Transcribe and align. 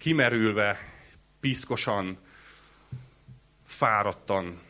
kimerülve, 0.00 0.78
piszkosan, 1.40 2.18
fáradtan, 3.66 4.60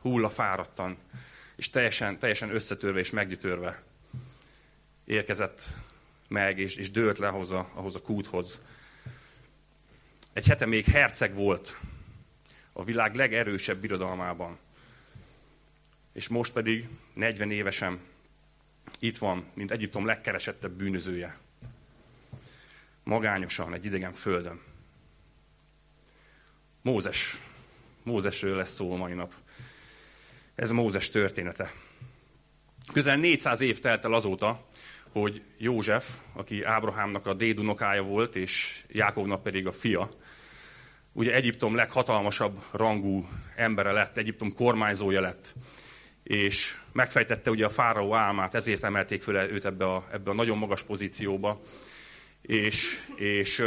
hullafáradtan, 0.00 0.96
és 1.56 1.70
teljesen, 1.70 2.18
teljesen 2.18 2.54
összetörve 2.54 2.98
és 2.98 3.10
meggyütörve 3.10 3.82
érkezett 5.04 5.62
meg, 6.28 6.58
és, 6.58 6.74
és 6.74 6.90
dőlt 6.90 7.18
le 7.18 7.28
ahhoz 7.28 7.50
a, 7.50 7.70
ahhoz 7.74 7.94
a 7.94 8.00
kúthoz. 8.00 8.60
Egy 10.32 10.46
hete 10.46 10.66
még 10.66 10.84
herceg 10.84 11.34
volt 11.34 11.80
a 12.72 12.84
világ 12.84 13.14
legerősebb 13.14 13.78
birodalmában. 13.78 14.58
És 16.12 16.28
most 16.28 16.52
pedig 16.52 16.88
40 17.14 17.50
évesen 17.50 18.00
itt 18.98 19.18
van, 19.18 19.46
mint 19.54 19.70
Egyiptom 19.70 20.06
legkeresettebb 20.06 20.72
bűnözője. 20.72 21.38
Magányosan, 23.10 23.74
egy 23.74 23.84
idegen 23.84 24.12
földön. 24.12 24.60
Mózes. 26.82 27.40
Mózesről 28.02 28.56
lesz 28.56 28.74
szó 28.74 28.96
mai 28.96 29.12
nap. 29.12 29.34
Ez 30.54 30.70
a 30.70 30.74
Mózes 30.74 31.10
története. 31.10 31.72
Közel 32.92 33.16
400 33.16 33.60
év 33.60 33.78
telt 33.78 34.04
el 34.04 34.12
azóta, 34.12 34.66
hogy 35.12 35.42
József, 35.58 36.16
aki 36.32 36.64
Ábrahámnak 36.64 37.26
a 37.26 37.34
dédunokája 37.34 38.02
volt, 38.02 38.36
és 38.36 38.84
Jákobnak 38.88 39.42
pedig 39.42 39.66
a 39.66 39.72
fia, 39.72 40.08
ugye 41.12 41.34
Egyiptom 41.34 41.74
leghatalmasabb 41.74 42.64
rangú 42.70 43.28
embere 43.56 43.92
lett, 43.92 44.16
Egyiptom 44.16 44.52
kormányzója 44.52 45.20
lett, 45.20 45.54
és 46.22 46.78
megfejtette 46.92 47.50
ugye 47.50 47.66
a 47.66 47.70
fáraó 47.70 48.14
álmát, 48.14 48.54
ezért 48.54 48.84
emelték 48.84 49.22
föl 49.22 49.36
őt 49.36 49.64
ebbe 49.64 49.84
a, 49.84 50.08
ebbe 50.12 50.30
a 50.30 50.34
nagyon 50.34 50.58
magas 50.58 50.82
pozícióba, 50.82 51.60
és, 52.42 53.06
és 53.16 53.58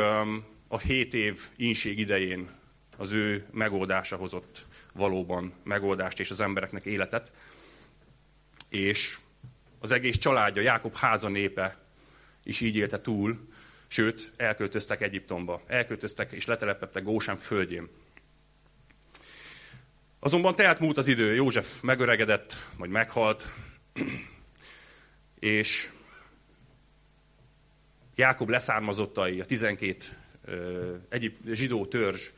a 0.67 0.77
hét 0.77 1.13
év 1.13 1.39
ínség 1.55 1.99
idején 1.99 2.49
az 2.97 3.11
ő 3.11 3.47
megoldása 3.51 4.15
hozott 4.15 4.65
valóban 4.93 5.53
megoldást 5.63 6.19
és 6.19 6.31
az 6.31 6.39
embereknek 6.39 6.85
életet, 6.85 7.31
és 8.69 9.17
az 9.79 9.91
egész 9.91 10.17
családja, 10.17 10.61
Jákob 10.61 10.95
háza 10.95 11.27
népe 11.27 11.77
is 12.43 12.61
így 12.61 12.75
élte 12.75 13.01
túl, 13.01 13.47
sőt, 13.87 14.31
elköltöztek 14.35 15.01
Egyiptomba. 15.01 15.61
Elköltöztek 15.67 16.31
és 16.31 16.45
letelepettek 16.45 17.03
Gósán 17.03 17.37
földjén. 17.37 17.89
Azonban 20.19 20.55
tehet 20.55 20.79
múlt 20.79 20.97
az 20.97 21.07
idő, 21.07 21.33
József 21.33 21.81
megöregedett, 21.81 22.53
vagy 22.77 22.89
meghalt, 22.89 23.45
és 25.39 25.89
Jákob 28.15 28.49
leszármazottai, 28.49 29.39
a 29.39 29.45
12 29.45 29.97
uh, 30.47 30.53
egyip, 31.09 31.37
zsidó 31.51 31.85
törzs 31.85 32.29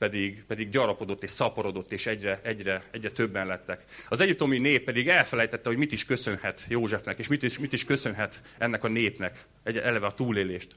pedig, 0.00 0.44
pedig 0.44 0.70
gyarapodott 0.70 1.22
és 1.22 1.30
szaporodott, 1.30 1.92
és 1.92 2.06
egyre, 2.06 2.40
egyre, 2.42 2.82
egyre 2.90 3.10
többen 3.10 3.46
lettek. 3.46 3.84
Az 4.08 4.20
egyiptomi 4.20 4.58
nép 4.58 4.84
pedig 4.84 5.08
elfelejtette, 5.08 5.68
hogy 5.68 5.78
mit 5.78 5.92
is 5.92 6.04
köszönhet 6.04 6.64
Józsefnek, 6.68 7.18
és 7.18 7.28
mit 7.28 7.42
is, 7.42 7.58
mit 7.58 7.72
is 7.72 7.84
köszönhet 7.84 8.42
ennek 8.58 8.84
a 8.84 8.88
népnek, 8.88 9.44
egy, 9.62 9.76
eleve 9.76 10.06
a 10.06 10.12
túlélést. 10.12 10.74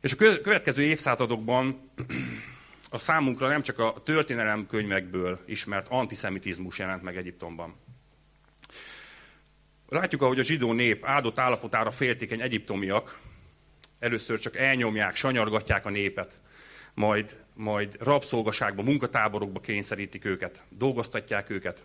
És 0.00 0.12
a 0.12 0.16
következő 0.16 0.82
évszázadokban 0.82 1.90
a 2.90 2.98
számunkra 2.98 3.48
nem 3.48 3.62
csak 3.62 3.78
a 3.78 4.02
történelemkönyvekből 4.04 5.40
ismert 5.46 5.86
antiszemitizmus 5.90 6.78
jelent 6.78 7.02
meg 7.02 7.16
Egyiptomban. 7.16 7.76
Látjuk, 9.88 10.22
ahogy 10.22 10.38
a 10.38 10.42
zsidó 10.42 10.72
nép 10.72 11.04
áldott 11.04 11.38
állapotára 11.38 11.90
féltékeny 11.90 12.40
egyiptomiak 12.40 13.20
először 13.98 14.38
csak 14.38 14.56
elnyomják, 14.56 15.16
sanyargatják 15.16 15.86
a 15.86 15.90
népet, 15.90 16.40
majd, 16.94 17.44
majd 17.54 17.96
rabszolgaságba, 18.00 18.82
munkatáborokba 18.82 19.60
kényszerítik 19.60 20.24
őket, 20.24 20.64
dolgoztatják 20.68 21.50
őket. 21.50 21.84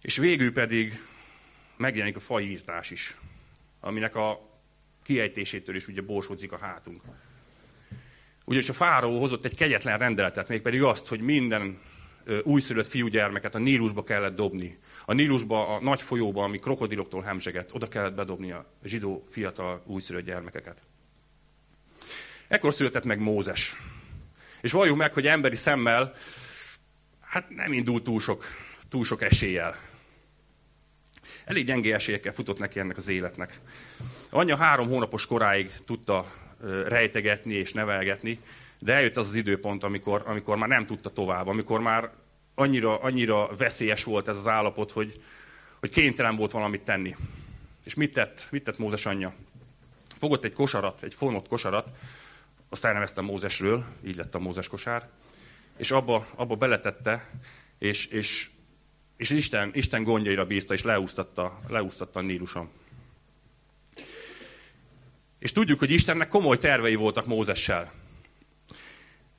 És 0.00 0.16
végül 0.16 0.52
pedig 0.52 1.00
megjelenik 1.76 2.16
a 2.16 2.20
fajírtás 2.20 2.90
is, 2.90 3.16
aminek 3.80 4.16
a 4.16 4.58
kiejtésétől 5.02 5.76
is 5.76 5.88
ugye 5.88 6.02
borsódzik 6.02 6.52
a 6.52 6.58
hátunk. 6.58 7.02
Ugyanis 8.44 8.68
a 8.68 8.72
fáraó 8.72 9.20
hozott 9.20 9.44
egy 9.44 9.56
kegyetlen 9.56 9.98
rendeletet, 9.98 10.48
mégpedig 10.48 10.82
azt, 10.82 11.08
hogy 11.08 11.20
minden 11.20 11.80
újszülött 12.42 12.86
fiúgyermeket 12.86 13.54
a 13.54 13.58
Nílusba 13.58 14.04
kellett 14.04 14.36
dobni. 14.36 14.78
A 15.04 15.12
Nílusba, 15.12 15.68
a 15.68 15.80
nagy 15.80 16.02
folyóba, 16.02 16.44
ami 16.44 16.58
krokodiloktól 16.58 17.22
hemzseget, 17.22 17.70
oda 17.74 17.88
kellett 17.88 18.14
bedobni 18.14 18.52
a 18.52 18.66
zsidó 18.84 19.24
fiatal 19.28 19.82
újszülött 19.86 20.24
gyermekeket. 20.24 20.82
Ekkor 22.48 22.74
született 22.74 23.04
meg 23.04 23.18
Mózes. 23.18 23.76
És 24.60 24.72
valljuk 24.72 24.96
meg, 24.96 25.14
hogy 25.14 25.26
emberi 25.26 25.56
szemmel 25.56 26.14
hát 27.20 27.50
nem 27.50 27.72
indult 27.72 28.02
túl 28.02 28.20
sok, 28.20 28.44
túl 28.88 29.04
sok 29.04 29.22
eséllyel. 29.22 29.76
Elég 31.44 31.66
gyengé 31.66 31.92
esélyekkel 31.92 32.32
futott 32.32 32.58
neki 32.58 32.78
ennek 32.78 32.96
az 32.96 33.08
életnek. 33.08 33.60
Anyja 34.30 34.56
három 34.56 34.88
hónapos 34.88 35.26
koráig 35.26 35.70
tudta 35.84 36.32
rejtegetni 36.86 37.54
és 37.54 37.72
nevelgetni, 37.72 38.40
de 38.78 38.94
eljött 38.94 39.16
az 39.16 39.28
az 39.28 39.34
időpont, 39.34 39.84
amikor, 39.84 40.22
amikor 40.26 40.56
már 40.56 40.68
nem 40.68 40.86
tudta 40.86 41.10
tovább, 41.10 41.46
amikor 41.46 41.80
már 41.80 42.10
annyira, 42.54 42.98
annyira 42.98 43.56
veszélyes 43.56 44.04
volt 44.04 44.28
ez 44.28 44.36
az 44.36 44.46
állapot, 44.46 44.90
hogy, 44.90 45.22
hogy 45.80 45.90
kénytelen 45.90 46.36
volt 46.36 46.50
valamit 46.50 46.82
tenni. 46.82 47.16
És 47.84 47.94
mit 47.94 48.12
tett? 48.12 48.48
Mit 48.50 48.64
tett 48.64 48.78
Mózes 48.78 49.06
anyja? 49.06 49.34
Fogott 50.18 50.44
egy 50.44 50.52
kosarat, 50.52 51.02
egy 51.02 51.14
fonott 51.14 51.48
kosarat, 51.48 51.88
azt 52.68 52.84
elneveztem 52.84 53.24
Mózesről, 53.24 53.84
így 54.04 54.16
lett 54.16 54.34
a 54.34 54.38
Mózes 54.38 54.68
kosár, 54.68 55.08
és 55.76 55.90
abba, 55.90 56.26
abba 56.34 56.54
beletette, 56.54 57.30
és, 57.78 58.06
és, 58.06 58.50
és 59.16 59.30
Isten, 59.30 59.70
Isten 59.74 60.02
gondjaira 60.02 60.46
bízta, 60.46 60.74
és 60.74 60.82
leúsztatta, 60.82 61.60
leúsztatta 61.68 62.18
a 62.18 62.22
Níluson. 62.22 62.70
És 65.38 65.52
tudjuk, 65.52 65.78
hogy 65.78 65.90
Istennek 65.90 66.28
komoly 66.28 66.58
tervei 66.58 66.94
voltak 66.94 67.26
Mózessel. 67.26 67.92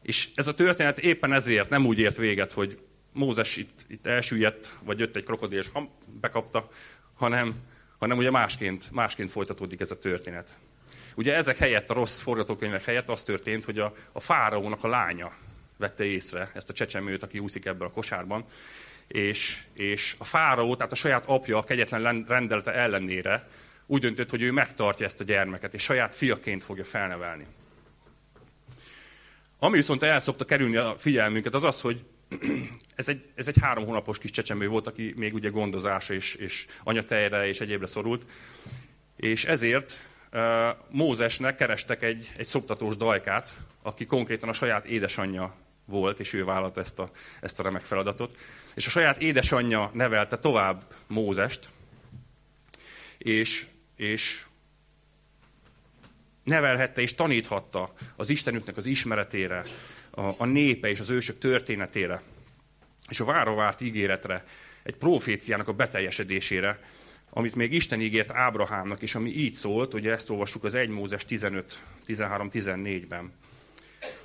És 0.05 0.29
ez 0.35 0.47
a 0.47 0.53
történet 0.53 0.99
éppen 0.99 1.33
ezért 1.33 1.69
nem 1.69 1.85
úgy 1.85 1.99
ért 1.99 2.17
véget, 2.17 2.53
hogy 2.53 2.79
Mózes 3.11 3.57
itt, 3.57 3.85
itt 3.87 4.05
elsüllyedt, 4.05 4.73
vagy 4.83 4.99
jött 4.99 5.15
egy 5.15 5.23
krokodil, 5.23 5.59
és 5.59 5.69
bekapta, 6.21 6.69
hanem, 7.15 7.55
hanem 7.99 8.17
ugye 8.17 8.31
másként, 8.31 8.91
másként 8.91 9.31
folytatódik 9.31 9.79
ez 9.79 9.91
a 9.91 9.99
történet. 9.99 10.55
Ugye 11.15 11.35
ezek 11.35 11.57
helyett, 11.57 11.89
a 11.89 11.93
rossz 11.93 12.21
forgatókönyvek 12.21 12.83
helyett 12.83 13.09
az 13.09 13.23
történt, 13.23 13.65
hogy 13.65 13.79
a, 13.79 13.93
a 14.11 14.19
fáraónak 14.19 14.83
a 14.83 14.87
lánya 14.87 15.31
vette 15.77 16.03
észre 16.03 16.51
ezt 16.53 16.69
a 16.69 16.73
csecsemőt, 16.73 17.23
aki 17.23 17.39
úszik 17.39 17.65
ebből 17.65 17.87
a 17.87 17.91
kosárban, 17.91 18.45
és, 19.07 19.63
és 19.73 20.15
a 20.17 20.23
fáraó, 20.23 20.75
tehát 20.75 20.91
a 20.91 20.95
saját 20.95 21.25
apja 21.25 21.57
a 21.57 21.63
kegyetlen 21.63 22.25
rendelete 22.27 22.73
ellenére 22.73 23.47
úgy 23.85 24.01
döntött, 24.01 24.29
hogy 24.29 24.41
ő 24.41 24.51
megtartja 24.51 25.05
ezt 25.05 25.19
a 25.19 25.23
gyermeket, 25.23 25.73
és 25.73 25.83
saját 25.83 26.15
fiaként 26.15 26.63
fogja 26.63 26.83
felnevelni. 26.83 27.45
Ami 29.59 29.75
viszont 29.75 30.03
el 30.03 30.19
szokta 30.19 30.45
kerülni 30.45 30.75
a 30.75 30.95
figyelmünket, 30.97 31.53
az 31.53 31.63
az, 31.63 31.81
hogy 31.81 32.03
ez 32.95 33.09
egy, 33.09 33.29
ez 33.35 33.47
egy 33.47 33.57
három 33.61 33.85
hónapos 33.85 34.17
kis 34.17 34.31
csecsemő 34.31 34.67
volt, 34.67 34.87
aki 34.87 35.13
még 35.15 35.33
ugye 35.33 35.49
gondozása 35.49 36.13
és, 36.13 36.35
és 36.35 36.65
anyatejre 36.83 37.47
és 37.47 37.61
egyébre 37.61 37.87
szorult, 37.87 38.23
és 39.15 39.45
ezért 39.45 39.99
Mózesnek 40.89 41.55
kerestek 41.55 42.01
egy, 42.01 42.31
egy 42.37 42.45
szoptatós 42.45 42.95
dajkát, 42.95 43.53
aki 43.81 44.05
konkrétan 44.05 44.49
a 44.49 44.53
saját 44.53 44.85
édesanyja 44.85 45.55
volt, 45.85 46.19
és 46.19 46.33
ő 46.33 46.43
vállalta 46.43 46.81
ezt 46.81 46.99
a, 46.99 47.11
ezt 47.41 47.59
a 47.59 47.63
remek 47.63 47.83
feladatot. 47.83 48.37
És 48.75 48.87
a 48.87 48.89
saját 48.89 49.21
édesanyja 49.21 49.89
nevelte 49.93 50.37
tovább 50.37 50.83
Mózest, 51.07 51.69
és, 53.17 53.67
és 53.95 54.45
nevelhette 56.45 57.01
és 57.01 57.15
taníthatta 57.15 57.93
az 58.15 58.29
Istenüknek 58.29 58.77
az 58.77 58.85
ismeretére, 58.85 59.63
a, 60.11 60.21
a 60.37 60.45
népe 60.45 60.89
és 60.89 60.99
az 60.99 61.09
ősök 61.09 61.37
történetére, 61.37 62.21
és 63.09 63.19
a 63.19 63.25
várovárt 63.25 63.81
ígéretre, 63.81 64.43
egy 64.83 64.95
proféciának 64.95 65.67
a 65.67 65.73
beteljesedésére, 65.73 66.79
amit 67.29 67.55
még 67.55 67.73
Isten 67.73 68.01
ígért 68.01 68.31
Ábrahámnak, 68.31 69.01
és 69.01 69.15
ami 69.15 69.29
így 69.29 69.53
szólt, 69.53 69.93
ugye 69.93 70.11
ezt 70.11 70.29
olvassuk 70.29 70.63
az 70.63 70.75
1 70.75 70.89
Mózes 70.89 71.25
15, 71.25 71.81
13-14-ben. 72.07 73.33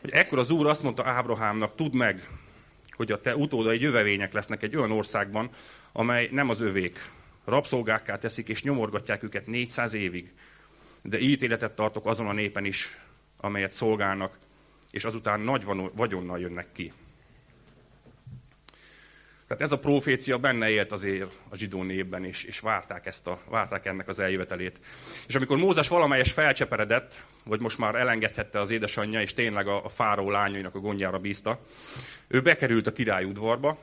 Hogy 0.00 0.11
ekkor 0.11 0.38
az 0.38 0.50
Úr 0.50 0.67
azt 0.67 0.82
mondta 0.82 1.06
Ábrahámnak, 1.06 1.75
tudd 1.75 1.96
meg, 1.96 2.28
hogy 2.90 3.12
a 3.12 3.20
te 3.20 3.37
utódai 3.37 3.81
jövevények 3.81 4.32
lesznek 4.32 4.62
egy 4.62 4.76
olyan 4.76 4.90
országban, 4.90 5.50
amely 5.93 6.28
nem 6.32 6.49
az 6.49 6.61
övék. 6.61 6.99
Rabszolgákká 7.44 8.19
teszik 8.19 8.49
és 8.49 8.62
nyomorgatják 8.62 9.22
őket 9.22 9.46
400 9.46 9.93
évig. 9.93 10.32
De 11.02 11.19
ítéletet 11.19 11.73
tartok 11.73 12.06
azon 12.06 12.29
a 12.29 12.32
népen 12.32 12.64
is, 12.64 12.99
amelyet 13.37 13.73
szolgálnak, 13.73 14.38
és 14.91 15.05
azután 15.05 15.41
nagy 15.41 15.64
vagyonnal 15.94 16.41
jönnek 16.41 16.73
ki. 16.73 16.93
Tehát 19.50 19.64
ez 19.64 19.73
a 19.73 19.79
profécia 19.79 20.38
benne 20.38 20.70
élt 20.70 20.93
azért 20.93 21.31
a 21.49 21.56
zsidó 21.56 21.82
népben, 21.82 22.25
és, 22.25 22.44
és 22.44 22.61
várták, 22.61 23.06
ezt 23.06 23.26
a, 23.26 23.41
várták 23.49 23.87
ennek 23.87 24.08
az 24.08 24.19
eljövetelét. 24.19 24.81
És 25.26 25.35
amikor 25.35 25.58
Mózes 25.58 25.88
valamelyes 25.88 26.32
felcseperedett, 26.32 27.25
vagy 27.44 27.61
most 27.61 27.79
már 27.79 27.94
elengedhette 27.94 28.61
az 28.61 28.70
édesanyja, 28.70 29.20
és 29.20 29.35
tényleg 29.35 29.67
a, 29.67 29.85
a 29.85 29.88
fáró 29.88 30.31
lányainak 30.31 30.75
a 30.75 30.79
gondjára 30.79 31.19
bízta, 31.19 31.61
ő 32.29 32.43
bekerült 32.43 32.87
a 32.87 32.93
király 32.93 33.25
udvarba, 33.25 33.79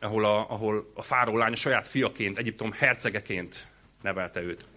ahol 0.00 0.24
a, 0.24 0.50
ahol 0.50 0.90
a 0.94 1.02
fáró 1.02 1.36
lánya 1.36 1.56
saját 1.56 1.88
fiaként, 1.88 2.38
Egyiptom 2.38 2.72
hercegeként 2.72 3.66
nevelte 4.02 4.42
őt. 4.42 4.68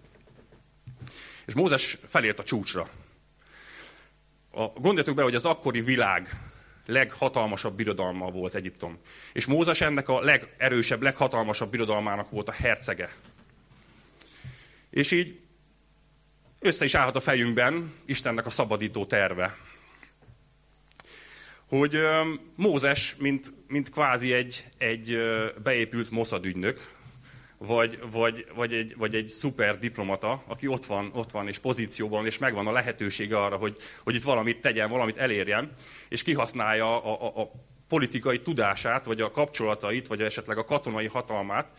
És 1.49 1.55
Mózes 1.55 1.97
felért 2.07 2.39
a 2.39 2.43
csúcsra. 2.43 2.89
A, 4.51 4.65
gondoljatok 4.65 5.15
be, 5.15 5.23
hogy 5.23 5.35
az 5.35 5.45
akkori 5.45 5.81
világ 5.81 6.29
leghatalmasabb 6.85 7.75
birodalma 7.75 8.31
volt 8.31 8.55
Egyiptom. 8.55 8.99
És 9.33 9.45
Mózes 9.45 9.81
ennek 9.81 10.09
a 10.09 10.21
legerősebb, 10.21 11.01
leghatalmasabb 11.01 11.71
birodalmának 11.71 12.29
volt 12.29 12.47
a 12.47 12.51
hercege. 12.51 13.15
És 14.89 15.11
így 15.11 15.39
össze 16.59 16.85
is 16.85 16.95
állhat 16.95 17.15
a 17.15 17.21
fejünkben 17.21 17.93
Istennek 18.05 18.45
a 18.45 18.49
szabadító 18.49 19.05
terve. 19.05 19.57
Hogy 21.67 21.97
Mózes, 22.55 23.15
mint, 23.15 23.53
mint 23.67 23.89
kvázi 23.89 24.33
egy, 24.33 24.65
egy 24.77 25.17
beépült 25.63 26.09
Mossad 26.09 26.45
ügynök, 26.45 26.98
vagy, 27.61 27.99
vagy, 28.11 28.47
vagy, 28.55 28.73
egy, 28.73 28.95
vagy 28.97 29.15
egy 29.15 29.27
szuper 29.27 29.79
diplomata, 29.79 30.43
aki 30.47 30.67
ott 30.67 30.85
van, 30.85 31.11
ott 31.13 31.31
van 31.31 31.47
és 31.47 31.57
pozícióban, 31.57 32.25
és 32.25 32.37
megvan 32.37 32.67
a 32.67 32.71
lehetősége 32.71 33.43
arra, 33.43 33.55
hogy, 33.55 33.77
hogy 34.03 34.15
itt 34.15 34.23
valamit 34.23 34.61
tegyen, 34.61 34.89
valamit 34.89 35.17
elérjen, 35.17 35.71
és 36.09 36.23
kihasználja 36.23 37.03
a, 37.03 37.21
a, 37.21 37.41
a 37.41 37.51
politikai 37.87 38.41
tudását, 38.41 39.05
vagy 39.05 39.21
a 39.21 39.31
kapcsolatait, 39.31 40.07
vagy 40.07 40.21
esetleg 40.21 40.57
a 40.57 40.65
katonai 40.65 41.07
hatalmát, 41.07 41.71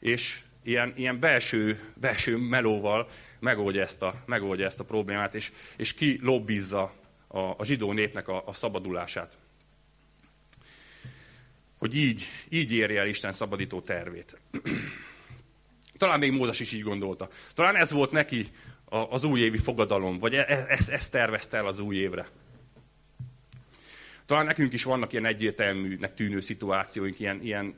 és 0.00 0.40
ilyen, 0.62 0.92
ilyen 0.96 1.20
belső, 1.20 1.92
belső 1.94 2.36
melóval 2.36 3.08
megoldja 3.38 3.82
ezt 3.82 4.02
a, 4.02 4.14
megoldja 4.26 4.66
ezt 4.66 4.80
a 4.80 4.84
problémát, 4.84 5.34
és, 5.34 5.52
és 5.76 5.94
ki 5.94 6.18
lobbizza 6.22 6.92
a, 7.28 7.38
a 7.38 7.64
zsidó 7.64 7.92
népnek 7.92 8.28
a, 8.28 8.42
a 8.46 8.52
szabadulását. 8.52 9.38
Hogy 11.84 11.96
így, 11.96 12.26
így 12.48 12.72
érje 12.72 13.00
el 13.00 13.06
Isten 13.06 13.32
szabadító 13.32 13.80
tervét. 13.80 14.40
Talán 15.96 16.18
még 16.18 16.32
Mózes 16.32 16.60
is 16.60 16.72
így 16.72 16.82
gondolta. 16.82 17.28
Talán 17.54 17.76
ez 17.76 17.90
volt 17.90 18.10
neki 18.10 18.46
az 18.88 19.24
újévi 19.24 19.58
fogadalom, 19.58 20.18
vagy 20.18 20.34
e, 20.34 20.44
e, 20.48 20.64
ezt, 20.68 20.90
ezt 20.90 21.12
tervezte 21.12 21.56
el 21.56 21.66
az 21.66 21.78
új 21.78 21.96
évre. 21.96 22.28
Talán 24.26 24.44
nekünk 24.44 24.72
is 24.72 24.84
vannak 24.84 25.12
ilyen 25.12 25.24
egyértelműnek 25.24 26.14
tűnő 26.14 26.40
szituációink, 26.40 27.20
ilyen, 27.20 27.42
ilyen 27.42 27.74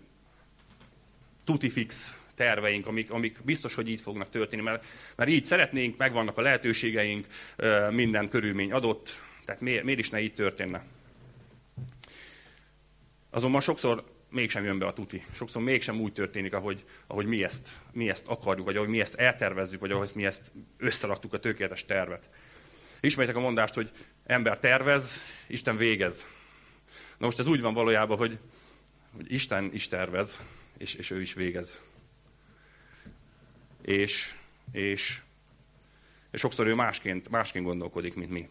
tutifix 1.45 2.21
terveink, 2.35 2.87
amik, 2.87 3.11
amik 3.11 3.39
biztos, 3.45 3.75
hogy 3.75 3.89
így 3.89 4.01
fognak 4.01 4.31
történni, 4.31 4.63
mert, 4.63 4.87
mert 5.17 5.31
így 5.31 5.45
szeretnénk, 5.45 5.97
megvannak 5.97 6.39
a 6.39 6.43
lehetőségeink, 6.43 7.27
minden 7.91 8.29
körülmény 8.29 8.73
adott, 8.73 9.21
tehát 9.45 9.61
miért, 9.61 9.85
miért 9.85 10.01
is 10.01 10.11
ne 10.11 10.21
így 10.21 10.35
történne? 10.35 10.85
Azonban 13.37 13.61
sokszor 13.61 14.05
mégsem 14.31 14.65
jön 14.65 14.79
be 14.79 14.87
a 14.87 14.93
tuti. 14.93 15.25
Sokszor 15.33 15.63
mégsem 15.63 16.01
úgy 16.01 16.13
történik, 16.13 16.55
ahogy, 16.55 16.85
ahogy 17.07 17.27
mi, 17.27 17.45
ezt, 17.45 17.69
mi 17.93 18.11
ezt 18.11 18.29
akarjuk, 18.29 18.67
vagy 18.67 18.77
ahogy 18.77 18.89
mi 18.89 19.01
ezt 19.01 19.15
eltervezzük, 19.15 19.81
vagy 19.81 19.91
ahogy 19.91 20.11
mi 20.15 20.27
ezt 20.27 20.53
összeraktuk 20.79 21.33
a 21.33 21.39
tökéletes 21.39 21.85
tervet. 21.85 22.29
Ismerjétek 23.01 23.41
a 23.41 23.45
mondást, 23.45 23.75
hogy 23.75 23.91
ember 24.27 24.59
tervez, 24.59 25.21
Isten 25.47 25.77
végez. 25.77 26.27
Na 27.19 27.27
most 27.27 27.39
ez 27.39 27.47
úgy 27.47 27.61
van 27.61 27.75
valójában, 27.75 28.17
hogy, 28.17 28.39
hogy 29.15 29.33
Isten 29.33 29.71
is 29.73 29.89
tervez, 29.89 30.39
és, 30.79 30.95
és 30.95 31.11
ő 31.11 31.21
is 31.21 31.35
végez. 31.35 31.81
És, 33.83 34.35
és, 34.73 35.23
és 36.31 36.41
sokszor 36.41 36.67
ő 36.67 36.75
másként, 36.75 37.29
másként 37.29 37.65
gondolkodik, 37.65 38.15
mint 38.15 38.31
mi. 38.31 38.49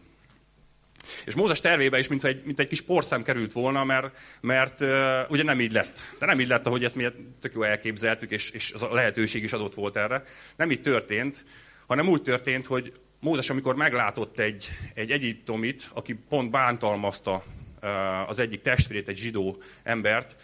És 1.24 1.34
Mózes 1.34 1.60
tervébe 1.60 1.98
is, 1.98 2.08
mint 2.08 2.24
egy, 2.24 2.42
mint 2.44 2.60
egy 2.60 2.68
kis 2.68 2.80
porszem 2.80 3.22
került 3.22 3.52
volna, 3.52 3.84
mert, 3.84 4.18
mert 4.40 4.80
uh, 4.80 4.88
ugye 5.28 5.42
nem 5.42 5.60
így 5.60 5.72
lett. 5.72 6.00
De 6.18 6.26
nem 6.26 6.40
így 6.40 6.48
lett, 6.48 6.66
ahogy 6.66 6.84
ezt 6.84 6.94
mi 6.94 7.06
tök 7.40 7.54
jó 7.54 7.62
elképzeltük, 7.62 8.30
és, 8.30 8.50
és 8.50 8.72
az 8.72 8.82
a 8.82 8.94
lehetőség 8.94 9.42
is 9.42 9.52
adott 9.52 9.74
volt 9.74 9.96
erre. 9.96 10.22
Nem 10.56 10.70
így 10.70 10.82
történt, 10.82 11.44
hanem 11.86 12.08
úgy 12.08 12.22
történt, 12.22 12.66
hogy 12.66 12.92
Mózes, 13.20 13.50
amikor 13.50 13.74
meglátott 13.74 14.38
egy, 14.38 14.68
egy 14.94 15.10
egyiptomit, 15.10 15.90
aki 15.94 16.14
pont 16.28 16.50
bántalmazta 16.50 17.44
uh, 17.82 18.28
az 18.28 18.38
egyik 18.38 18.60
testvérét, 18.60 19.08
egy 19.08 19.16
zsidó 19.16 19.62
embert, 19.82 20.36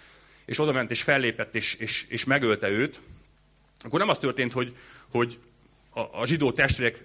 és 0.44 0.58
oda 0.58 0.72
ment 0.72 0.90
és 0.90 1.02
fellépett 1.02 1.54
és, 1.54 1.74
és, 1.74 2.06
és 2.08 2.24
megölte 2.24 2.68
őt, 2.68 3.00
akkor 3.84 3.98
nem 3.98 4.08
az 4.08 4.18
történt, 4.18 4.52
hogy, 4.52 4.72
hogy 5.10 5.38
a, 5.90 6.00
a 6.00 6.26
zsidó 6.26 6.52
testvérek 6.52 7.04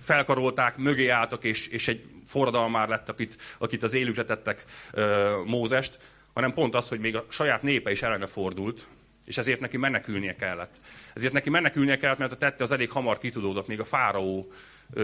felkarolták, 0.00 0.76
mögé 0.76 1.08
álltak, 1.08 1.44
és, 1.44 1.66
és 1.66 1.88
egy 1.88 2.04
forradalmár 2.28 2.88
lett, 2.88 3.08
akit, 3.08 3.36
akit 3.58 3.82
az 3.82 3.94
élükre 3.94 4.24
tettek 4.24 4.64
Mózest, 5.46 5.98
hanem 6.32 6.52
pont 6.52 6.74
az, 6.74 6.88
hogy 6.88 7.00
még 7.00 7.16
a 7.16 7.26
saját 7.28 7.62
népe 7.62 7.90
is 7.90 8.02
ellene 8.02 8.26
fordult, 8.26 8.86
és 9.24 9.38
ezért 9.38 9.60
neki 9.60 9.76
menekülnie 9.76 10.36
kellett. 10.36 10.74
Ezért 11.14 11.32
neki 11.32 11.50
menekülnie 11.50 11.96
kellett, 11.96 12.18
mert 12.18 12.32
a 12.32 12.36
tette 12.36 12.64
az 12.64 12.72
elég 12.72 12.90
hamar 12.90 13.18
kitudódott, 13.18 13.66
még 13.66 13.80
a 13.80 13.84
fáraó 13.84 14.52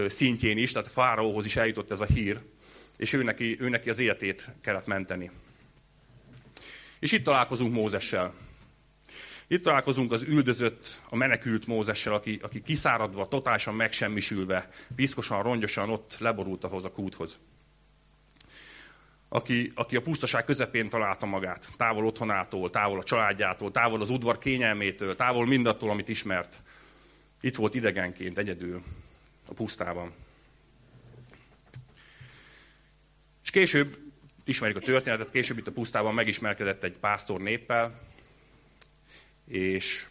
szintjén 0.07 0.57
is, 0.57 0.71
tehát 0.71 0.87
a 0.87 0.91
fáraóhoz 0.91 1.45
is 1.45 1.55
eljutott 1.55 1.91
ez 1.91 2.01
a 2.01 2.05
hír, 2.05 2.39
és 2.97 3.13
ő 3.13 3.23
neki, 3.23 3.57
ő 3.59 3.69
neki 3.69 3.89
az 3.89 3.99
életét 3.99 4.49
kellett 4.61 4.85
menteni. 4.85 5.31
És 6.99 7.11
itt 7.11 7.23
találkozunk 7.23 7.73
Mózessel. 7.73 8.33
Itt 9.47 9.63
találkozunk 9.63 10.11
az 10.11 10.23
üldözött, 10.23 11.01
a 11.09 11.15
menekült 11.15 11.67
Mózessel, 11.67 12.13
aki, 12.13 12.39
aki 12.41 12.61
kiszáradva, 12.61 13.27
totálisan 13.27 13.75
megsemmisülve, 13.75 14.69
piszkosan, 14.95 15.43
rongyosan 15.43 15.89
ott 15.89 16.15
leborult 16.19 16.63
ahhoz 16.63 16.85
a 16.85 16.91
kúthoz. 16.91 17.39
Aki, 19.29 19.71
aki 19.75 19.95
a 19.95 20.01
pusztaság 20.01 20.45
közepén 20.45 20.89
találta 20.89 21.25
magát, 21.25 21.67
távol 21.77 22.05
otthonától, 22.05 22.69
távol 22.69 22.99
a 22.99 23.03
családjától, 23.03 23.71
távol 23.71 24.01
az 24.01 24.09
udvar 24.09 24.37
kényelmétől, 24.37 25.15
távol 25.15 25.45
mindattól, 25.45 25.89
amit 25.89 26.09
ismert. 26.09 26.61
Itt 27.41 27.55
volt 27.55 27.75
idegenként, 27.75 28.37
egyedül, 28.37 28.83
a 29.47 29.53
pusztában. 29.53 30.13
És 33.43 33.49
később, 33.49 33.97
ismerjük 34.43 34.77
a 34.77 34.85
történetet, 34.85 35.31
később 35.31 35.57
itt 35.57 35.67
a 35.67 35.71
pusztában 35.71 36.13
megismerkedett 36.13 36.83
egy 36.83 36.97
pásztor 36.97 37.41
néppel, 37.41 37.99
és 39.47 40.07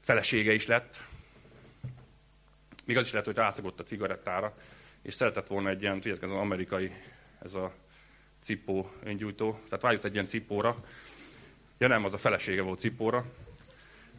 felesége 0.00 0.52
is 0.52 0.66
lett. 0.66 1.00
Még 2.84 2.96
az 2.96 3.06
is 3.06 3.10
lehet, 3.10 3.26
hogy 3.26 3.36
rászagott 3.36 3.80
a 3.80 3.84
cigarettára, 3.84 4.56
és 5.02 5.14
szeretett 5.14 5.46
volna 5.46 5.68
egy 5.68 5.82
ilyen, 5.82 5.94
tudjátok, 5.94 6.22
ez 6.22 6.30
az 6.30 6.36
amerikai, 6.36 6.92
ez 7.42 7.54
a 7.54 7.74
cipó 8.40 8.92
öngyújtó, 9.02 9.60
tehát 9.64 9.82
vágyott 9.82 10.04
egy 10.04 10.12
ilyen 10.14 10.26
cipóra. 10.26 10.84
Ja 11.78 11.88
nem, 11.88 12.04
az 12.04 12.14
a 12.14 12.18
felesége 12.18 12.62
volt 12.62 12.80
cipóra. 12.80 13.24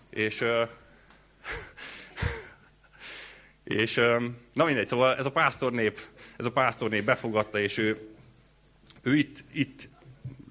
És, 0.09 0.43
és 3.63 3.95
na 4.53 4.65
mindegy, 4.65 4.87
szóval 4.87 5.15
ez 5.15 5.25
a 5.25 5.31
pásztornép, 5.31 5.99
ez 6.37 6.45
a 6.45 6.51
pásztornép 6.51 7.03
befogadta, 7.03 7.59
és 7.59 7.77
ő, 7.77 8.09
ő 9.01 9.15
itt, 9.15 9.43
itt, 9.51 9.89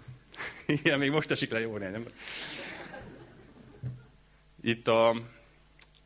igen, 0.82 0.98
még 0.98 1.10
most 1.10 1.30
esik 1.30 1.50
le 1.50 1.60
jó 1.60 1.78
nem? 1.78 2.06
Itt 4.62 4.88
a, 4.88 5.08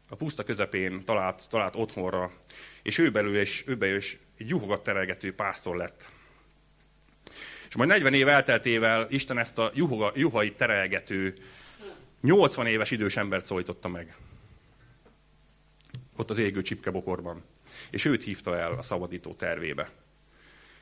a 0.09 0.17
puszta 0.19 0.45
közepén 0.45 1.05
talált, 1.05 1.47
talált 1.49 1.77
otthonra, 1.77 2.33
és 2.83 2.99
ő 2.99 3.11
belül 3.11 3.41
is, 3.41 3.65
ő 3.67 3.77
belül 3.77 3.97
is 3.97 4.19
egy 4.39 4.49
juhogat 4.49 4.83
terelgető 4.83 5.35
pásztor 5.35 5.77
lett. 5.77 6.11
És 7.69 7.77
majd 7.77 7.89
40 7.89 8.15
év 8.15 8.29
elteltével 8.29 9.07
Isten 9.11 9.39
ezt 9.39 9.59
a 9.59 9.71
juhoga, 9.75 10.13
juhai 10.15 10.53
terelgető 10.53 11.35
80 12.21 12.67
éves 12.67 12.91
idős 12.91 13.17
embert 13.17 13.45
szólította 13.45 13.89
meg. 13.89 14.17
Ott 16.17 16.31
az 16.31 16.39
égő 16.39 16.63
csipkebokorban. 16.63 17.43
És 17.91 18.05
őt 18.05 18.25
hívta 18.25 18.59
el 18.59 18.73
a 18.73 18.83
szabadító 18.83 19.35
tervébe. 19.35 19.91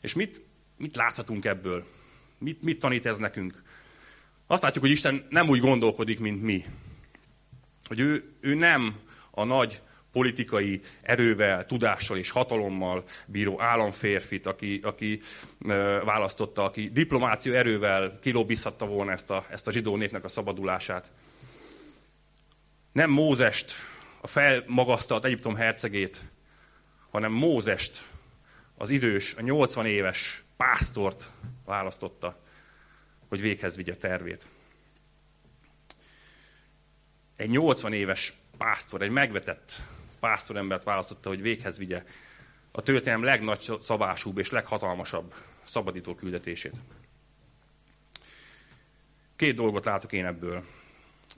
És 0.00 0.14
mit, 0.14 0.40
mit 0.76 0.96
láthatunk 0.96 1.44
ebből? 1.44 1.86
Mit, 2.38 2.62
mit 2.62 2.78
tanít 2.78 3.06
ez 3.06 3.16
nekünk? 3.16 3.62
Azt 4.46 4.62
látjuk, 4.62 4.84
hogy 4.84 4.92
Isten 4.92 5.26
nem 5.28 5.48
úgy 5.48 5.60
gondolkodik, 5.60 6.18
mint 6.18 6.42
mi 6.42 6.64
hogy 7.88 8.00
ő, 8.00 8.24
ő 8.40 8.54
nem 8.54 9.00
a 9.30 9.44
nagy 9.44 9.80
politikai 10.12 10.80
erővel, 11.02 11.66
tudással 11.66 12.18
és 12.18 12.30
hatalommal 12.30 13.04
bíró 13.26 13.60
államférfit, 13.60 14.46
aki, 14.46 14.80
aki 14.82 15.20
választotta, 16.04 16.64
aki 16.64 16.88
diplomáció 16.88 17.52
erővel 17.52 18.18
kilobbizhatta 18.20 18.86
volna 18.86 19.12
ezt 19.12 19.30
a, 19.30 19.46
ezt 19.50 19.66
a 19.66 19.70
zsidó 19.70 19.96
népnek 19.96 20.24
a 20.24 20.28
szabadulását. 20.28 21.10
Nem 22.92 23.10
Mózest, 23.10 23.72
a 24.20 24.26
felmagasztalt 24.26 25.24
Egyiptom 25.24 25.54
hercegét, 25.54 26.20
hanem 27.10 27.32
Mózest, 27.32 28.02
az 28.76 28.90
idős, 28.90 29.34
a 29.34 29.40
80 29.40 29.86
éves 29.86 30.42
pásztort 30.56 31.30
választotta, 31.64 32.42
hogy 33.28 33.40
véghez 33.40 33.76
vigye 33.76 33.96
tervét. 33.96 34.46
Egy 37.36 37.50
80 37.50 37.92
éves 37.92 38.34
pásztor, 38.58 39.02
egy 39.02 39.10
megvetett 39.10 39.72
pásztorembert 40.20 40.84
választotta, 40.84 41.28
hogy 41.28 41.42
véghez 41.42 41.78
vigye 41.78 42.04
a 42.72 42.82
történelem 42.82 43.24
legnagy 43.24 43.72
szabásúbb 43.80 44.38
és 44.38 44.50
leghatalmasabb 44.50 45.34
szabadító 45.64 46.14
küldetését. 46.14 46.74
Két 49.36 49.54
dolgot 49.54 49.84
látok 49.84 50.12
én 50.12 50.26
ebből. 50.26 50.64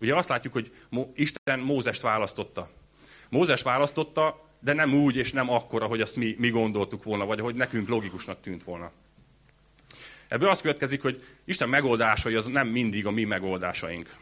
Ugye 0.00 0.17
azt 0.17 0.29
látjuk, 0.29 0.53
hogy 0.53 0.73
Isten 1.15 1.59
Mózest 1.59 2.03
választotta. 2.03 2.71
Mózes 3.29 3.62
választotta, 3.62 4.49
de 4.61 4.73
nem 4.73 4.95
úgy 4.95 5.17
és 5.17 5.33
nem 5.33 5.50
akkora, 5.50 5.87
hogy 5.87 6.00
azt 6.00 6.17
mi, 6.17 6.35
mi 6.38 6.50
gondoltuk 6.50 7.03
volna, 7.03 7.26
vagy 7.26 7.41
hogy 7.41 7.55
nekünk 7.55 7.88
logikusnak 7.88 8.41
tűnt 8.41 8.65
volna. 8.65 8.93
Ebből 10.29 10.49
az 10.49 10.61
következik, 10.61 11.03
hogy 11.03 11.25
Isten 11.45 11.69
megoldásai 11.69 12.35
az 12.35 12.47
nem 12.47 12.69
mindig 12.69 13.07
a 13.07 13.11
mi 13.11 13.25
megoldásaink. 13.25 14.17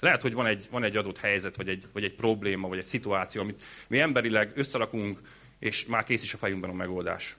Lehet, 0.00 0.22
hogy 0.22 0.32
van 0.32 0.46
egy, 0.46 0.66
van 0.70 0.84
egy 0.84 0.96
adott 0.96 1.18
helyzet, 1.18 1.56
vagy 1.56 1.68
egy, 1.68 1.86
vagy 1.92 2.04
egy 2.04 2.14
probléma, 2.14 2.68
vagy 2.68 2.78
egy 2.78 2.84
szituáció, 2.84 3.40
amit 3.40 3.62
mi 3.88 4.00
emberileg 4.00 4.52
összerakunk, 4.54 5.20
és 5.58 5.86
már 5.86 6.04
kész 6.04 6.22
is 6.22 6.34
a 6.34 6.38
fejünkben 6.38 6.70
a 6.70 6.74
megoldás. 6.74 7.36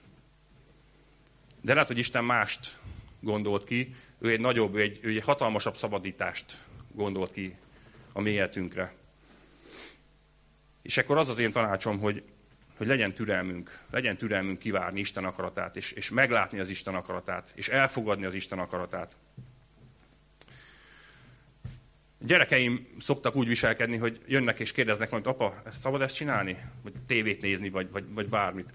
De 1.60 1.72
lehet, 1.72 1.88
hogy 1.88 1.98
Isten 1.98 2.24
mást 2.24 2.76
gondolt 3.20 3.64
ki, 3.64 3.94
ő 4.18 4.30
egy 4.30 4.40
nagyobb, 4.40 4.74
ő 4.74 4.80
egy, 4.80 4.98
ő 5.02 5.08
egy 5.08 5.22
hatalmasabb 5.22 5.76
szabadítást 5.76 6.58
gondolt 6.94 7.32
ki 7.32 7.56
a 8.12 8.20
mi 8.20 8.30
életünkre. 8.30 8.94
És 10.82 10.96
akkor 10.96 11.16
az 11.16 11.28
az 11.28 11.38
én 11.38 11.52
tanácsom, 11.52 11.98
hogy, 11.98 12.22
hogy 12.76 12.86
legyen 12.86 13.14
türelmünk, 13.14 13.78
legyen 13.90 14.16
türelmünk 14.16 14.58
kivárni 14.58 15.00
Isten 15.00 15.24
akaratát, 15.24 15.76
és, 15.76 15.92
és 15.92 16.10
meglátni 16.10 16.58
az 16.58 16.68
Isten 16.68 16.94
akaratát, 16.94 17.52
és 17.54 17.68
elfogadni 17.68 18.24
az 18.24 18.34
Isten 18.34 18.58
akaratát. 18.58 19.16
A 22.00 22.12
gyerekeim 22.26 22.86
szoktak 22.98 23.36
úgy 23.36 23.48
viselkedni, 23.48 23.96
hogy 23.96 24.20
jönnek 24.26 24.60
és 24.60 24.72
kérdeznek 24.72 25.10
majd, 25.10 25.26
apa, 25.26 25.62
ezt 25.66 25.80
szabad 25.80 26.00
ezt 26.00 26.14
csinálni? 26.14 26.56
Vagy 26.82 26.92
tévét 27.06 27.40
nézni, 27.40 27.70
vagy, 27.70 27.90
vagy, 27.90 28.04
vagy 28.08 28.28
bármit. 28.28 28.72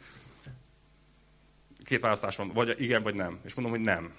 Két 1.86 2.02
választás 2.02 2.36
van, 2.36 2.52
vagy 2.54 2.76
igen, 2.82 3.04
vagy 3.04 3.16
nem. 3.16 3.40
És 3.46 3.54
mondom, 3.54 3.74
hogy 3.74 3.86
nem. 3.86 4.14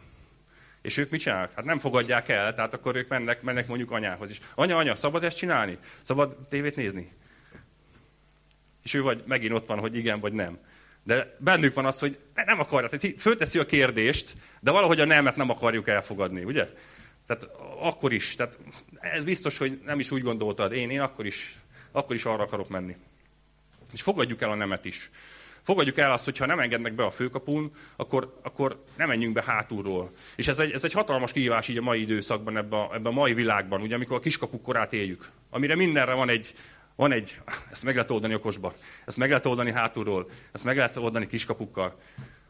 És 0.83 0.97
ők 0.97 1.11
mit 1.11 1.21
csinálnak? 1.21 1.53
Hát 1.55 1.65
nem 1.65 1.79
fogadják 1.79 2.29
el, 2.29 2.55
tehát 2.55 2.75
akkor 2.75 2.97
ők 2.97 3.09
mennek, 3.09 3.43
mennek 3.43 3.67
mondjuk 3.67 3.91
anyához 3.91 4.31
is. 4.31 4.41
Anya, 4.55 4.77
anya, 4.77 4.95
szabad 4.95 5.25
ezt 5.25 5.37
csinálni? 5.37 5.79
Szabad 6.03 6.37
tévét 6.49 6.77
nézni? 6.77 7.13
És 8.83 8.95
ő 8.95 9.03
vagy 9.03 9.23
megint 9.27 9.53
ott 9.53 9.67
van, 9.67 9.79
hogy 9.79 9.97
igen 9.97 10.21
vagy 10.21 10.33
nem. 10.33 10.59
De 11.03 11.37
bennük 11.39 11.75
van 11.75 11.87
az, 11.87 11.99
hogy 11.99 12.19
nem 12.35 12.61
akarja. 12.61 12.89
Tehát 12.89 13.21
fölteszi 13.21 13.59
a 13.59 13.67
kérdést, 13.67 14.33
de 14.61 14.71
valahogy 14.71 15.01
a 15.01 15.05
nemet 15.05 15.37
nem 15.37 15.51
akarjuk 15.51 15.89
elfogadni, 15.89 16.45
ugye? 16.45 16.69
Tehát 17.27 17.57
akkor 17.81 18.13
is. 18.13 18.35
Tehát 18.35 18.59
ez 19.01 19.25
biztos, 19.25 19.59
hogy 19.59 19.81
nem 19.85 19.99
is 19.99 20.11
úgy 20.11 20.23
gondoltad. 20.23 20.73
Én, 20.73 20.91
én 20.91 21.01
akkor 21.01 21.27
is, 21.27 21.57
akkor 21.93 22.17
is 22.17 22.25
arra 22.25 22.43
akarok 22.43 22.69
menni. 22.69 22.97
És 23.93 24.03
fogadjuk 24.03 24.43
el 24.43 24.51
a 24.51 24.55
nemet 24.55 24.85
is. 24.85 25.11
Fogadjuk 25.63 25.99
el 25.99 26.13
azt, 26.13 26.25
hogy 26.25 26.39
ha 26.39 26.47
nem 26.47 26.59
engednek 26.59 26.93
be 26.93 27.05
a 27.05 27.11
főkapun, 27.11 27.71
akkor, 27.97 28.39
akkor 28.43 28.85
nem 28.97 29.09
menjünk 29.09 29.35
be 29.35 29.43
hátulról. 29.47 30.11
És 30.37 30.49
ez 30.49 30.59
egy, 30.59 30.73
ez 30.73 30.85
egy 30.85 30.93
hatalmas 30.93 31.33
kihívás 31.33 31.69
így 31.69 31.77
a 31.77 31.83
mai 31.83 32.01
időszakban, 32.01 32.57
ebben 32.57 32.79
a, 32.79 32.95
ebbe 32.95 33.09
a 33.09 33.13
mai 33.13 33.35
világban, 33.35 33.81
ugye, 33.81 33.95
amikor 33.95 34.17
a 34.17 34.21
kiskapuk 34.21 34.63
korát 34.63 34.93
éljük. 34.93 35.31
Amire 35.51 35.75
mindenre 35.75 36.13
van 36.13 36.29
egy, 36.29 36.55
van 36.97 37.13
egy, 37.13 37.39
ezt 37.71 37.85
meg 37.85 37.95
lehet 37.95 38.11
oldani 38.11 38.35
okosba, 38.35 38.75
ezt 39.07 39.17
meg 39.17 39.29
lehet 39.29 39.47
oldani 39.47 39.73
hátulról, 39.73 40.31
ezt 40.53 40.65
meg 40.65 40.77
lehet 40.77 40.97
oldani 40.97 41.27
kiskapukkal. 41.27 41.99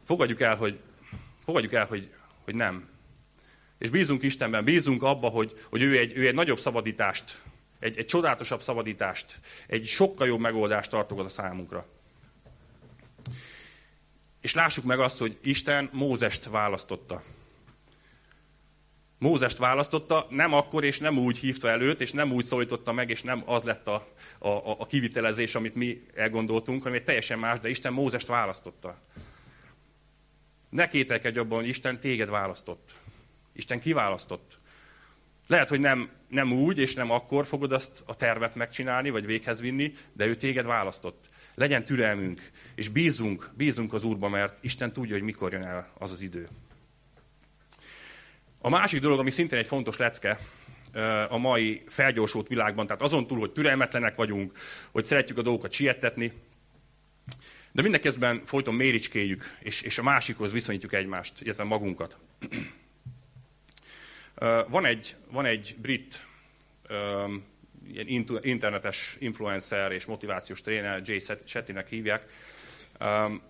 Fogadjuk 0.04 0.40
el, 0.40 0.56
hogy, 0.56 0.78
fogadjuk 1.44 1.72
el, 1.72 1.86
hogy, 1.86 2.10
hogy 2.44 2.54
nem. 2.54 2.88
És 3.80 3.90
bízunk 3.90 4.22
Istenben, 4.22 4.64
bízunk 4.64 5.02
abba, 5.02 5.28
hogy, 5.28 5.52
hogy 5.70 5.82
ő, 5.82 5.98
egy, 5.98 6.16
ő 6.16 6.26
egy 6.26 6.34
nagyobb 6.34 6.58
szabadítást, 6.58 7.40
egy, 7.78 7.98
egy 7.98 8.06
csodálatosabb 8.06 8.62
szabadítást, 8.62 9.40
egy 9.66 9.86
sokkal 9.86 10.26
jobb 10.26 10.40
megoldást 10.40 10.90
tartogat 10.90 11.24
a 11.24 11.28
számunkra. 11.28 11.86
És 14.40 14.54
lássuk 14.54 14.84
meg 14.84 15.00
azt, 15.00 15.18
hogy 15.18 15.38
Isten 15.42 15.88
Mózest 15.92 16.44
választotta. 16.44 17.22
Mózest 19.18 19.58
választotta, 19.58 20.26
nem 20.30 20.52
akkor 20.52 20.84
és 20.84 20.98
nem 20.98 21.18
úgy 21.18 21.38
hívta 21.38 21.68
előtt, 21.68 22.00
és 22.00 22.12
nem 22.12 22.32
úgy 22.32 22.44
szólította 22.44 22.92
meg, 22.92 23.10
és 23.10 23.22
nem 23.22 23.42
az 23.46 23.62
lett 23.62 23.88
a, 23.88 24.08
a, 24.38 24.48
a 24.78 24.86
kivitelezés, 24.86 25.54
amit 25.54 25.74
mi 25.74 26.02
elgondoltunk, 26.14 26.82
hanem 26.82 26.98
egy 26.98 27.04
teljesen 27.04 27.38
más, 27.38 27.60
de 27.60 27.68
Isten 27.68 27.92
Mózest 27.92 28.26
választotta. 28.26 28.98
Ne 30.70 30.88
kételkedj 30.88 31.38
abban, 31.38 31.58
hogy 31.58 31.68
Isten 31.68 32.00
téged 32.00 32.28
választott. 32.28 32.94
Isten 33.60 33.80
kiválasztott. 33.80 34.58
Lehet, 35.46 35.68
hogy 35.68 35.80
nem, 35.80 36.10
nem 36.28 36.52
úgy, 36.52 36.78
és 36.78 36.94
nem 36.94 37.10
akkor 37.10 37.46
fogod 37.46 37.72
azt 37.72 38.02
a 38.06 38.14
tervet 38.14 38.54
megcsinálni, 38.54 39.10
vagy 39.10 39.26
véghez 39.26 39.60
vinni, 39.60 39.92
de 40.12 40.26
ő 40.26 40.34
téged 40.34 40.66
választott. 40.66 41.28
Legyen 41.54 41.84
türelmünk, 41.84 42.50
és 42.74 42.88
bízunk, 42.88 43.50
bízunk 43.56 43.92
az 43.92 44.04
Úrba, 44.04 44.28
mert 44.28 44.64
Isten 44.64 44.92
tudja, 44.92 45.14
hogy 45.14 45.22
mikor 45.22 45.52
jön 45.52 45.64
el 45.64 45.92
az 45.98 46.10
az 46.10 46.20
idő. 46.20 46.48
A 48.58 48.68
másik 48.68 49.00
dolog, 49.00 49.18
ami 49.18 49.30
szintén 49.30 49.58
egy 49.58 49.66
fontos 49.66 49.96
lecke 49.96 50.38
a 51.28 51.38
mai 51.38 51.82
felgyorsult 51.86 52.48
világban, 52.48 52.86
tehát 52.86 53.02
azon 53.02 53.26
túl, 53.26 53.38
hogy 53.38 53.52
türelmetlenek 53.52 54.14
vagyunk, 54.14 54.58
hogy 54.90 55.04
szeretjük 55.04 55.38
a 55.38 55.42
dolgokat 55.42 55.72
siettetni, 55.72 56.32
de 57.72 57.82
mindenkezben 57.82 58.42
folyton 58.44 58.74
méricskéljük, 58.74 59.56
és, 59.60 59.82
és 59.82 59.98
a 59.98 60.02
másikhoz 60.02 60.52
viszonyítjuk 60.52 60.92
egymást, 60.92 61.40
illetve 61.40 61.64
magunkat. 61.64 62.18
Van 64.68 64.84
egy, 64.84 65.16
van 65.30 65.44
egy 65.44 65.76
brit 65.78 66.26
ilyen 67.92 68.26
internetes 68.40 69.16
influencer 69.18 69.92
és 69.92 70.04
motivációs 70.04 70.60
tréner, 70.60 71.02
Jay 71.04 71.22
Shettynek 71.44 71.88
hívják, 71.88 72.26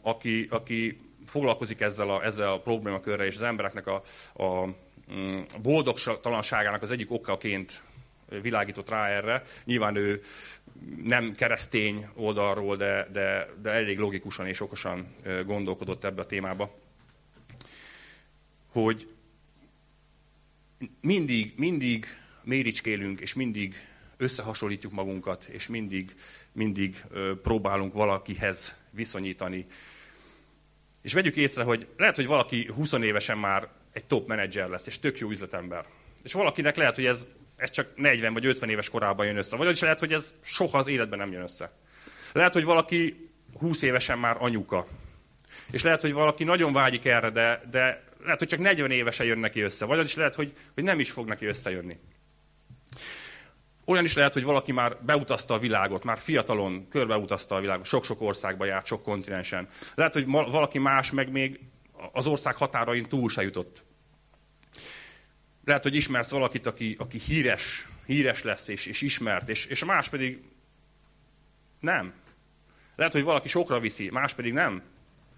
aki, 0.02 0.46
aki 0.50 1.00
foglalkozik 1.26 1.80
ezzel 1.80 2.10
a, 2.10 2.24
ezzel 2.24 2.52
a 2.52 2.60
problémakörrel, 2.60 3.26
és 3.26 3.34
az 3.34 3.40
embereknek 3.40 3.86
a, 3.86 4.02
a 4.44 4.66
mm, 5.12 5.40
boldogtalanságának 5.62 6.82
az 6.82 6.90
egyik 6.90 7.10
okaként 7.10 7.82
világított 8.42 8.88
rá 8.88 9.08
erre. 9.08 9.42
Nyilván 9.64 9.96
ő 9.96 10.22
nem 11.02 11.32
keresztény 11.32 12.08
oldalról, 12.14 12.76
de, 12.76 13.08
de, 13.12 13.48
de 13.62 13.70
elég 13.70 13.98
logikusan 13.98 14.46
és 14.46 14.60
okosan 14.60 15.12
gondolkodott 15.46 16.04
ebbe 16.04 16.22
a 16.22 16.26
témába, 16.26 16.78
hogy 18.72 19.14
mindig, 21.00 21.52
mindig 21.56 22.06
méricskélünk, 22.42 23.20
és 23.20 23.34
mindig 23.34 23.74
összehasonlítjuk 24.16 24.92
magunkat, 24.92 25.44
és 25.44 25.68
mindig, 25.68 26.14
mindig 26.52 27.04
próbálunk 27.42 27.92
valakihez 27.92 28.76
viszonyítani. 28.90 29.66
És 31.02 31.12
vegyük 31.12 31.36
észre, 31.36 31.62
hogy 31.62 31.86
lehet, 31.96 32.16
hogy 32.16 32.26
valaki 32.26 32.70
20 32.74 32.92
évesen 32.92 33.38
már 33.38 33.68
egy 33.92 34.04
top 34.04 34.28
menedzser 34.28 34.68
lesz, 34.68 34.86
és 34.86 34.98
tök 34.98 35.18
jó 35.18 35.30
üzletember. 35.30 35.84
És 36.22 36.32
valakinek 36.32 36.76
lehet, 36.76 36.94
hogy 36.94 37.06
ez, 37.06 37.26
ez 37.56 37.70
csak 37.70 37.96
40 37.96 38.32
vagy 38.32 38.46
50 38.46 38.68
éves 38.68 38.88
korában 38.88 39.26
jön 39.26 39.36
össze. 39.36 39.56
Vagy 39.56 39.70
is 39.70 39.80
lehet, 39.80 39.98
hogy 39.98 40.12
ez 40.12 40.34
soha 40.42 40.78
az 40.78 40.86
életben 40.86 41.18
nem 41.18 41.32
jön 41.32 41.42
össze. 41.42 41.72
Lehet, 42.32 42.52
hogy 42.52 42.64
valaki 42.64 43.30
20 43.58 43.82
évesen 43.82 44.18
már 44.18 44.36
anyuka. 44.38 44.86
És 45.70 45.82
lehet, 45.82 46.00
hogy 46.00 46.12
valaki 46.12 46.44
nagyon 46.44 46.72
vágyik 46.72 47.04
erre, 47.04 47.30
de, 47.30 47.62
de 47.70 48.09
lehet, 48.22 48.38
hogy 48.38 48.48
csak 48.48 48.60
40 48.60 48.90
évesen 48.90 49.26
jön 49.26 49.38
neki 49.38 49.60
össze. 49.60 49.84
Vagy 49.84 49.98
az 49.98 50.04
is 50.04 50.14
lehet, 50.14 50.34
hogy, 50.34 50.52
hogy 50.74 50.84
nem 50.84 51.00
is 51.00 51.10
fog 51.10 51.28
neki 51.28 51.46
összejönni. 51.46 51.98
Olyan 53.84 54.04
is 54.04 54.14
lehet, 54.14 54.32
hogy 54.32 54.42
valaki 54.42 54.72
már 54.72 54.96
beutazta 55.02 55.54
a 55.54 55.58
világot, 55.58 56.04
már 56.04 56.18
fiatalon 56.18 56.88
körbeutazta 56.88 57.54
a 57.54 57.60
világot, 57.60 57.86
sok-sok 57.86 58.20
országba 58.20 58.64
járt, 58.64 58.86
sok 58.86 59.02
kontinensen. 59.02 59.68
Lehet, 59.94 60.12
hogy 60.12 60.26
valaki 60.26 60.78
más 60.78 61.10
meg 61.10 61.30
még 61.30 61.60
az 62.12 62.26
ország 62.26 62.56
határain 62.56 63.08
túl 63.08 63.28
se 63.28 63.42
jutott. 63.42 63.84
Lehet, 65.64 65.82
hogy 65.82 65.94
ismersz 65.94 66.30
valakit, 66.30 66.66
aki, 66.66 66.96
aki 66.98 67.18
híres, 67.18 67.88
híres 68.06 68.42
lesz 68.42 68.68
és, 68.68 68.86
és 68.86 69.00
ismert, 69.00 69.48
és, 69.48 69.66
és 69.66 69.84
más 69.84 70.08
pedig 70.08 70.42
nem. 71.80 72.12
Lehet, 72.96 73.12
hogy 73.12 73.22
valaki 73.22 73.48
sokra 73.48 73.80
viszi, 73.80 74.10
más 74.10 74.34
pedig 74.34 74.52
nem. 74.52 74.82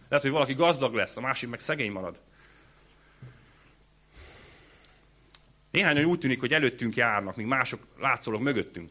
Lehet, 0.08 0.24
hogy 0.24 0.34
valaki 0.34 0.54
gazdag 0.54 0.94
lesz, 0.94 1.16
a 1.16 1.20
másik 1.20 1.48
meg 1.48 1.60
szegény 1.60 1.92
marad. 1.92 2.20
Néhányan 5.72 6.04
úgy 6.04 6.18
tűnik, 6.18 6.40
hogy 6.40 6.52
előttünk 6.52 6.96
járnak, 6.96 7.36
míg 7.36 7.46
mások 7.46 7.86
látszólag 7.98 8.40
mögöttünk. 8.40 8.90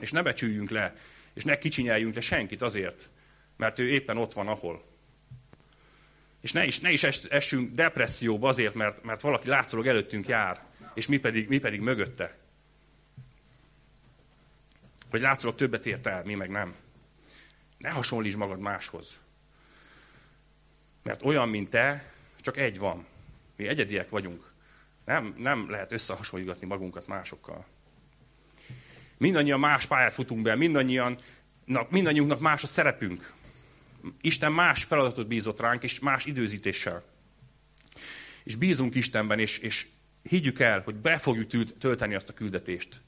És 0.00 0.12
ne 0.12 0.22
becsüljünk 0.22 0.70
le, 0.70 0.96
és 1.34 1.44
ne 1.44 1.58
kicsinyeljünk 1.58 2.14
le 2.14 2.20
senkit 2.20 2.62
azért, 2.62 3.10
mert 3.56 3.78
ő 3.78 3.88
éppen 3.88 4.16
ott 4.16 4.32
van, 4.32 4.48
ahol. 4.48 4.84
És 6.40 6.52
ne 6.52 6.64
is, 6.64 6.80
ne 6.80 6.90
is 6.90 7.02
essünk 7.02 7.74
depresszióba 7.74 8.48
azért, 8.48 8.74
mert, 8.74 9.02
mert 9.02 9.20
valaki 9.20 9.48
látszólag 9.48 9.86
előttünk 9.86 10.28
jár, 10.28 10.64
és 10.94 11.06
mi 11.06 11.18
pedig, 11.18 11.48
mi 11.48 11.58
pedig 11.58 11.80
mögötte. 11.80 12.36
Hogy 15.10 15.20
látszólag 15.20 15.56
többet 15.56 15.86
ért 15.86 16.06
el, 16.06 16.24
mi 16.24 16.34
meg 16.34 16.50
nem. 16.50 16.74
Ne 17.78 17.90
hasonlíts 17.90 18.36
magad 18.36 18.58
máshoz. 18.58 19.18
Mert 21.02 21.24
olyan, 21.24 21.48
mint 21.48 21.70
te, 21.70 22.12
csak 22.40 22.56
egy 22.56 22.78
van. 22.78 23.06
Mi 23.56 23.66
egyediek 23.66 24.08
vagyunk. 24.08 24.47
Nem, 25.08 25.34
nem 25.36 25.70
lehet 25.70 25.92
összehasonlítani 25.92 26.66
magunkat 26.66 27.06
másokkal. 27.06 27.66
Mindannyian 29.16 29.60
más 29.60 29.86
pályát 29.86 30.14
futunk 30.14 30.42
be, 30.42 30.54
mindannyian, 30.54 31.18
mindannyiunknak 31.88 32.40
más 32.40 32.62
a 32.62 32.66
szerepünk. 32.66 33.32
Isten 34.20 34.52
más 34.52 34.84
feladatot 34.84 35.26
bízott 35.26 35.60
ránk, 35.60 35.82
és 35.82 35.98
más 35.98 36.24
időzítéssel. 36.24 37.04
És 38.44 38.56
bízunk 38.56 38.94
Istenben, 38.94 39.38
és, 39.38 39.58
és 39.58 39.86
higgyük 40.22 40.60
el, 40.60 40.80
hogy 40.80 40.94
be 40.94 41.18
fogjuk 41.18 41.78
tölteni 41.78 42.14
azt 42.14 42.28
a 42.28 42.32
küldetést. 42.34 43.02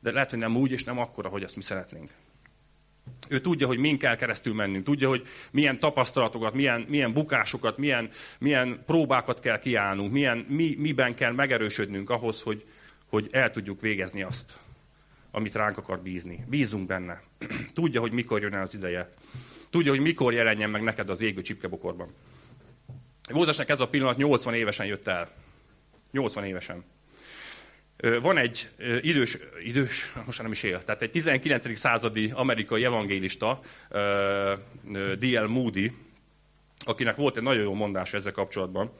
De 0.00 0.10
lehet, 0.10 0.30
hogy 0.30 0.38
nem 0.38 0.56
úgy, 0.56 0.70
és 0.70 0.84
nem 0.84 0.98
akkora, 0.98 1.28
hogy 1.28 1.42
azt 1.42 1.56
mi 1.56 1.62
szeretnénk. 1.62 2.10
Ő 3.28 3.40
tudja, 3.40 3.66
hogy 3.66 3.78
min 3.78 3.98
kell 3.98 4.16
keresztül 4.16 4.54
mennünk, 4.54 4.84
tudja, 4.84 5.08
hogy 5.08 5.26
milyen 5.50 5.78
tapasztalatokat, 5.78 6.54
milyen, 6.54 6.84
milyen 6.88 7.12
bukásokat, 7.12 7.78
milyen, 7.78 8.08
milyen 8.38 8.82
próbákat 8.86 9.40
kell 9.40 9.58
kiállnunk, 9.58 10.12
milyen, 10.12 10.38
mi, 10.38 10.74
miben 10.78 11.14
kell 11.14 11.32
megerősödnünk 11.32 12.10
ahhoz, 12.10 12.42
hogy, 12.42 12.64
hogy 13.06 13.28
el 13.30 13.50
tudjuk 13.50 13.80
végezni 13.80 14.22
azt, 14.22 14.56
amit 15.30 15.54
ránk 15.54 15.78
akar 15.78 16.00
bízni. 16.00 16.44
Bízunk 16.48 16.86
benne. 16.86 17.22
Tudja, 17.74 18.00
hogy 18.00 18.12
mikor 18.12 18.42
jön 18.42 18.54
el 18.54 18.62
az 18.62 18.74
ideje. 18.74 19.10
Tudja, 19.70 19.90
hogy 19.90 20.00
mikor 20.00 20.32
jelenjen 20.34 20.70
meg 20.70 20.82
neked 20.82 21.10
az 21.10 21.22
égő 21.22 21.42
csipkebokorban. 21.42 22.08
Mózesnek 23.32 23.68
ez 23.68 23.80
a 23.80 23.88
pillanat 23.88 24.16
80 24.16 24.54
évesen 24.54 24.86
jött 24.86 25.06
el. 25.06 25.30
80 26.10 26.44
évesen. 26.44 26.84
Van 27.96 28.36
egy 28.36 28.70
idős, 29.00 29.38
idős, 29.60 30.12
most 30.26 30.42
nem 30.42 30.52
is 30.52 30.62
él, 30.62 30.84
tehát 30.84 31.02
egy 31.02 31.10
19. 31.10 31.78
századi 31.78 32.30
amerikai 32.34 32.84
evangélista, 32.84 33.60
D.L. 35.18 35.46
Moody, 35.46 35.92
akinek 36.78 37.16
volt 37.16 37.36
egy 37.36 37.42
nagyon 37.42 37.62
jó 37.62 37.74
mondás 37.74 38.12
ezzel 38.12 38.32
kapcsolatban. 38.32 38.92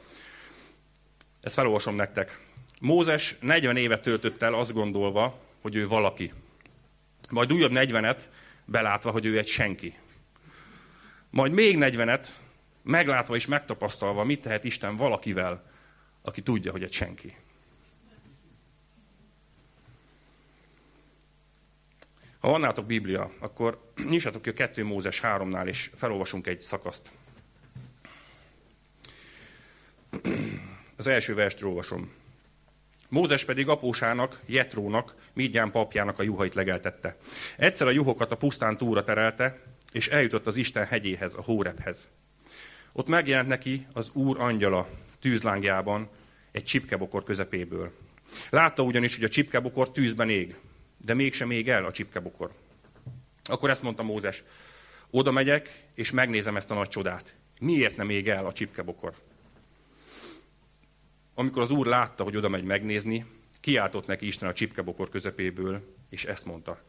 Ezt 1.40 1.54
felolvasom 1.54 1.94
nektek. 1.94 2.40
Mózes 2.80 3.36
40 3.40 3.76
évet 3.76 4.02
töltött 4.02 4.42
el 4.42 4.54
azt 4.54 4.72
gondolva, 4.72 5.40
hogy 5.60 5.76
ő 5.76 5.88
valaki. 5.88 6.32
Majd 7.30 7.52
újabb 7.52 7.72
40-et 7.74 8.20
belátva, 8.64 9.10
hogy 9.10 9.26
ő 9.26 9.38
egy 9.38 9.46
senki. 9.46 9.94
Majd 11.30 11.52
még 11.52 11.76
40-et 11.80 12.26
meglátva 12.82 13.34
és 13.34 13.46
megtapasztalva, 13.46 14.24
mit 14.24 14.40
tehet 14.40 14.64
Isten 14.64 14.96
valakivel, 14.96 15.70
aki 16.22 16.42
tudja, 16.42 16.70
hogy 16.72 16.82
egy 16.82 16.92
senki. 16.92 17.36
Ha 22.44 22.50
van 22.50 22.60
nálatok 22.60 22.86
Biblia, 22.86 23.30
akkor 23.38 23.92
nyissatok 24.08 24.42
ki 24.42 24.48
a 24.48 24.52
2 24.52 24.84
Mózes 24.84 25.20
3-nál, 25.22 25.66
és 25.66 25.90
felolvasunk 25.94 26.46
egy 26.46 26.60
szakaszt. 26.60 27.10
Az 30.96 31.06
első 31.06 31.34
verst 31.34 31.62
olvasom. 31.62 32.12
Mózes 33.08 33.44
pedig 33.44 33.68
apósának, 33.68 34.40
Jetrónak, 34.46 35.14
Mígyán 35.32 35.70
papjának 35.70 36.18
a 36.18 36.22
juhait 36.22 36.54
legeltette. 36.54 37.16
Egyszer 37.56 37.86
a 37.86 37.90
juhokat 37.90 38.32
a 38.32 38.36
pusztán 38.36 38.76
túra 38.76 39.04
terelte, 39.04 39.62
és 39.92 40.08
eljutott 40.08 40.46
az 40.46 40.56
Isten 40.56 40.86
hegyéhez, 40.86 41.34
a 41.34 41.42
Hórephez. 41.42 42.10
Ott 42.92 43.08
megjelent 43.08 43.48
neki 43.48 43.86
az 43.92 44.10
Úr 44.12 44.40
angyala 44.40 44.88
tűzlángjában, 45.20 46.08
egy 46.52 46.64
csipkebokor 46.64 47.24
közepéből. 47.24 47.92
Látta 48.50 48.82
ugyanis, 48.82 49.14
hogy 49.14 49.24
a 49.24 49.28
csipkebokor 49.28 49.90
tűzben 49.90 50.30
ég, 50.30 50.56
de 51.04 51.14
mégsem 51.14 51.48
még 51.48 51.68
el 51.68 51.84
a 51.84 51.92
csipkebokor. 51.92 52.52
Akkor 53.44 53.70
ezt 53.70 53.82
mondta 53.82 54.02
Mózes, 54.02 54.42
oda 55.10 55.30
megyek, 55.30 55.84
és 55.94 56.10
megnézem 56.10 56.56
ezt 56.56 56.70
a 56.70 56.74
nagy 56.74 56.88
csodát. 56.88 57.36
Miért 57.58 57.96
nem 57.96 58.10
ég 58.10 58.28
el 58.28 58.46
a 58.46 58.52
csipkebokor? 58.52 59.14
Amikor 61.34 61.62
az 61.62 61.70
úr 61.70 61.86
látta, 61.86 62.24
hogy 62.24 62.36
oda 62.36 62.48
megy 62.48 62.64
megnézni, 62.64 63.26
kiáltott 63.60 64.06
neki 64.06 64.26
Isten 64.26 64.48
a 64.48 64.52
csipkebokor 64.52 65.08
közepéből, 65.08 65.94
és 66.08 66.24
ezt 66.24 66.46
mondta. 66.46 66.82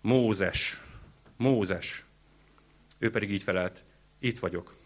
Mózes, 0.00 0.80
Mózes. 1.36 2.04
Ő 2.98 3.10
pedig 3.10 3.30
így 3.30 3.42
felelt, 3.42 3.84
itt 4.18 4.38
vagyok. 4.38 4.76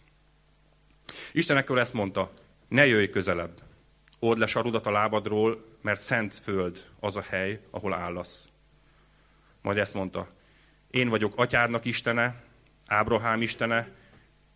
Isten 1.32 1.56
ekkor 1.56 1.78
ezt 1.78 1.94
mondta, 1.94 2.32
ne 2.68 2.86
jöjj 2.86 3.06
közelebb. 3.06 3.62
Old 4.18 4.38
le 4.38 4.46
sarudat 4.46 4.86
a 4.86 4.90
lábadról, 4.90 5.64
mert 5.80 6.00
szent 6.00 6.34
föld 6.34 6.84
az 7.00 7.16
a 7.16 7.20
hely, 7.20 7.60
ahol 7.70 7.94
állasz. 7.94 8.48
Majd 9.64 9.78
ezt 9.78 9.94
mondta, 9.94 10.28
én 10.90 11.08
vagyok 11.08 11.32
atyádnak 11.36 11.84
istene, 11.84 12.42
Ábrahám 12.86 13.42
istene, 13.42 13.88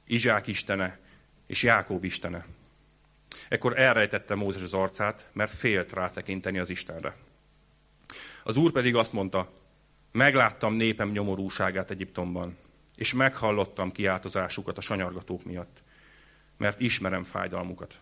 Izsák 0.07 0.47
istene 0.47 0.99
és 1.47 1.63
Jákób 1.63 2.05
istene. 2.05 2.47
Ekkor 3.49 3.79
elrejtette 3.79 4.35
Mózes 4.35 4.63
az 4.63 4.75
arcát, 4.75 5.29
mert 5.33 5.53
félt 5.53 5.93
rátekinteni 5.93 6.59
az 6.59 6.71
Istenre. 6.71 7.17
Az 8.43 8.57
úr 8.57 8.73
pedig 8.73 8.95
azt 8.95 9.13
mondta, 9.13 9.53
megláttam 10.13 10.75
népem 10.75 11.11
nyomorúságát 11.11 11.91
Egyiptomban, 11.91 12.57
és 12.95 13.13
meghallottam 13.13 13.93
kiáltozásukat 13.93 14.79
a 14.79 14.81
sanyargatók 14.81 15.45
miatt, 15.45 15.83
mert 16.57 16.81
ismerem 16.81 17.25
fájdalmukat. 17.25 18.01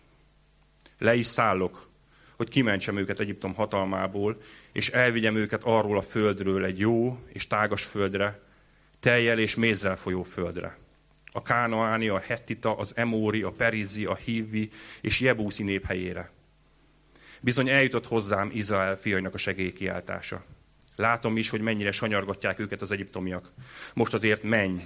Le 0.97 1.15
is 1.15 1.25
szállok, 1.25 1.86
hogy 2.37 2.49
kimentsem 2.49 2.97
őket 2.97 3.19
Egyiptom 3.19 3.53
hatalmából, 3.53 4.37
és 4.71 4.89
elvigyem 4.89 5.35
őket 5.35 5.63
arról 5.63 5.97
a 5.97 6.01
földről 6.01 6.65
egy 6.65 6.79
jó 6.79 7.19
és 7.33 7.47
tágas 7.47 7.83
földre, 7.83 8.39
teljel 8.99 9.39
és 9.39 9.55
mézzel 9.55 9.97
folyó 9.97 10.23
földre. 10.23 10.77
A 11.31 11.41
Kánaáni, 11.41 12.07
a 12.07 12.19
Hettita, 12.19 12.75
az 12.75 12.91
Emóri, 12.95 13.41
a 13.41 13.51
Perizi, 13.51 14.05
a 14.05 14.15
Hívi 14.15 14.69
és 15.01 15.19
Jebúszi 15.19 15.63
nép 15.63 15.85
helyére. 15.85 16.31
Bizony 17.41 17.69
eljutott 17.69 18.07
hozzám 18.07 18.49
Izrael 18.53 18.97
fiainak 18.97 19.33
a 19.33 19.37
segélykiáltása. 19.37 20.45
Látom 20.95 21.37
is, 21.37 21.49
hogy 21.49 21.61
mennyire 21.61 21.91
sanyargatják 21.91 22.59
őket 22.59 22.81
az 22.81 22.91
egyiptomiak. 22.91 23.51
Most 23.93 24.13
azért 24.13 24.43
menj, 24.43 24.81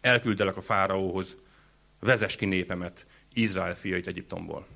elküldelek 0.00 0.56
a 0.56 0.60
fáraóhoz, 0.60 1.36
vezes 2.00 2.36
ki 2.36 2.46
népemet, 2.46 3.06
Izrael 3.32 3.76
fiait 3.76 4.06
Egyiptomból. 4.06 4.66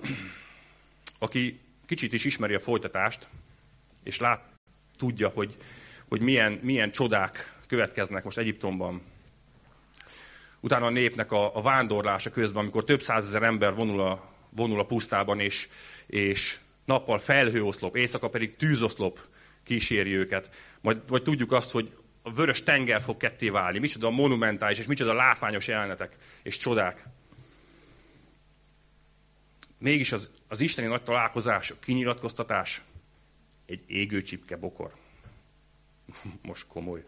Aki 1.18 1.60
kicsit 1.86 2.12
is 2.12 2.24
ismeri 2.24 2.54
a 2.54 2.60
folytatást, 2.60 3.28
és 4.02 4.18
lát, 4.18 4.44
tudja, 4.96 5.28
hogy, 5.28 5.54
hogy 6.08 6.20
milyen, 6.20 6.58
milyen 6.62 6.92
csodák 6.92 7.54
következnek 7.66 8.24
most 8.24 8.38
Egyiptomban. 8.38 9.02
Utána 10.60 10.86
a 10.86 10.90
népnek 10.90 11.32
a, 11.32 11.56
a 11.56 11.62
vándorlása 11.62 12.30
közben, 12.30 12.62
amikor 12.62 12.84
több 12.84 13.02
százezer 13.02 13.42
ember 13.42 13.74
vonul 13.74 14.00
a, 14.00 14.32
vonul 14.50 14.80
a 14.80 14.86
pusztában, 14.86 15.40
és, 15.40 15.68
és 16.06 16.58
nappal 16.84 17.18
felhőoszlop, 17.18 17.96
éjszaka 17.96 18.28
pedig 18.28 18.56
tűzoszlop 18.56 19.20
kíséri 19.64 20.16
őket. 20.16 20.50
Majd, 20.80 21.00
vagy 21.08 21.22
tudjuk 21.22 21.52
azt, 21.52 21.70
hogy 21.70 21.92
a 22.22 22.32
vörös 22.32 22.62
tenger 22.62 23.00
fog 23.00 23.16
ketté 23.16 23.48
válni. 23.48 23.78
Micsoda 23.78 24.10
monumentális, 24.10 24.78
és 24.78 24.86
micsoda 24.86 25.14
látványos 25.14 25.68
jelenetek 25.68 26.16
és 26.42 26.56
csodák. 26.56 27.04
Mégis 29.78 30.12
az, 30.12 30.30
az 30.48 30.60
isteni 30.60 30.88
nagy 30.88 31.02
találkozás, 31.02 31.70
a 31.70 31.78
kinyilatkoztatás 31.80 32.82
egy 33.66 33.84
égő 33.86 34.22
csipke 34.22 34.56
bokor. 34.56 34.94
Most 36.42 36.66
komoly. 36.66 37.04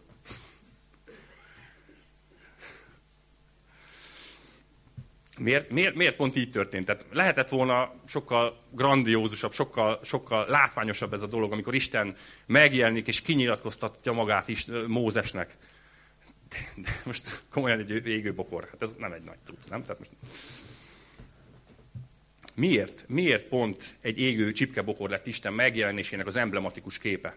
Miért, 5.39 5.71
miért, 5.71 5.95
miért 5.95 6.17
pont 6.17 6.37
így 6.37 6.51
történt? 6.51 6.85
Tehát 6.85 7.07
lehetett 7.11 7.49
volna 7.49 7.95
sokkal 8.07 8.63
grandiózusabb, 8.71 9.53
sokkal, 9.53 10.01
sokkal 10.03 10.47
látványosabb 10.49 11.13
ez 11.13 11.23
a 11.23 11.27
dolog, 11.27 11.53
amikor 11.53 11.75
Isten 11.75 12.17
megjelenik 12.47 13.07
és 13.07 13.23
kinyilatkoztatja 13.23 14.13
magát 14.13 14.49
is 14.49 14.67
Mózesnek. 14.87 15.57
De, 16.49 16.57
de 16.83 16.91
most 17.05 17.43
komolyan 17.51 17.79
egy 17.79 18.07
égő 18.07 18.35
bokor. 18.35 18.69
Hát 18.71 18.83
ez 18.83 18.95
nem 18.99 19.13
egy 19.13 19.23
nagy 19.23 19.39
tudsz, 19.45 19.69
nem? 19.69 19.83
Tehát 19.83 19.99
most... 19.99 20.11
Miért? 22.59 23.05
Miért 23.07 23.45
pont 23.45 23.85
egy 24.01 24.19
égő 24.19 24.53
csipkebokor 24.53 25.11
lett 25.11 25.27
Isten 25.27 25.53
megjelenésének 25.53 26.27
az 26.27 26.37
emblematikus 26.37 26.99
képe? 26.99 27.37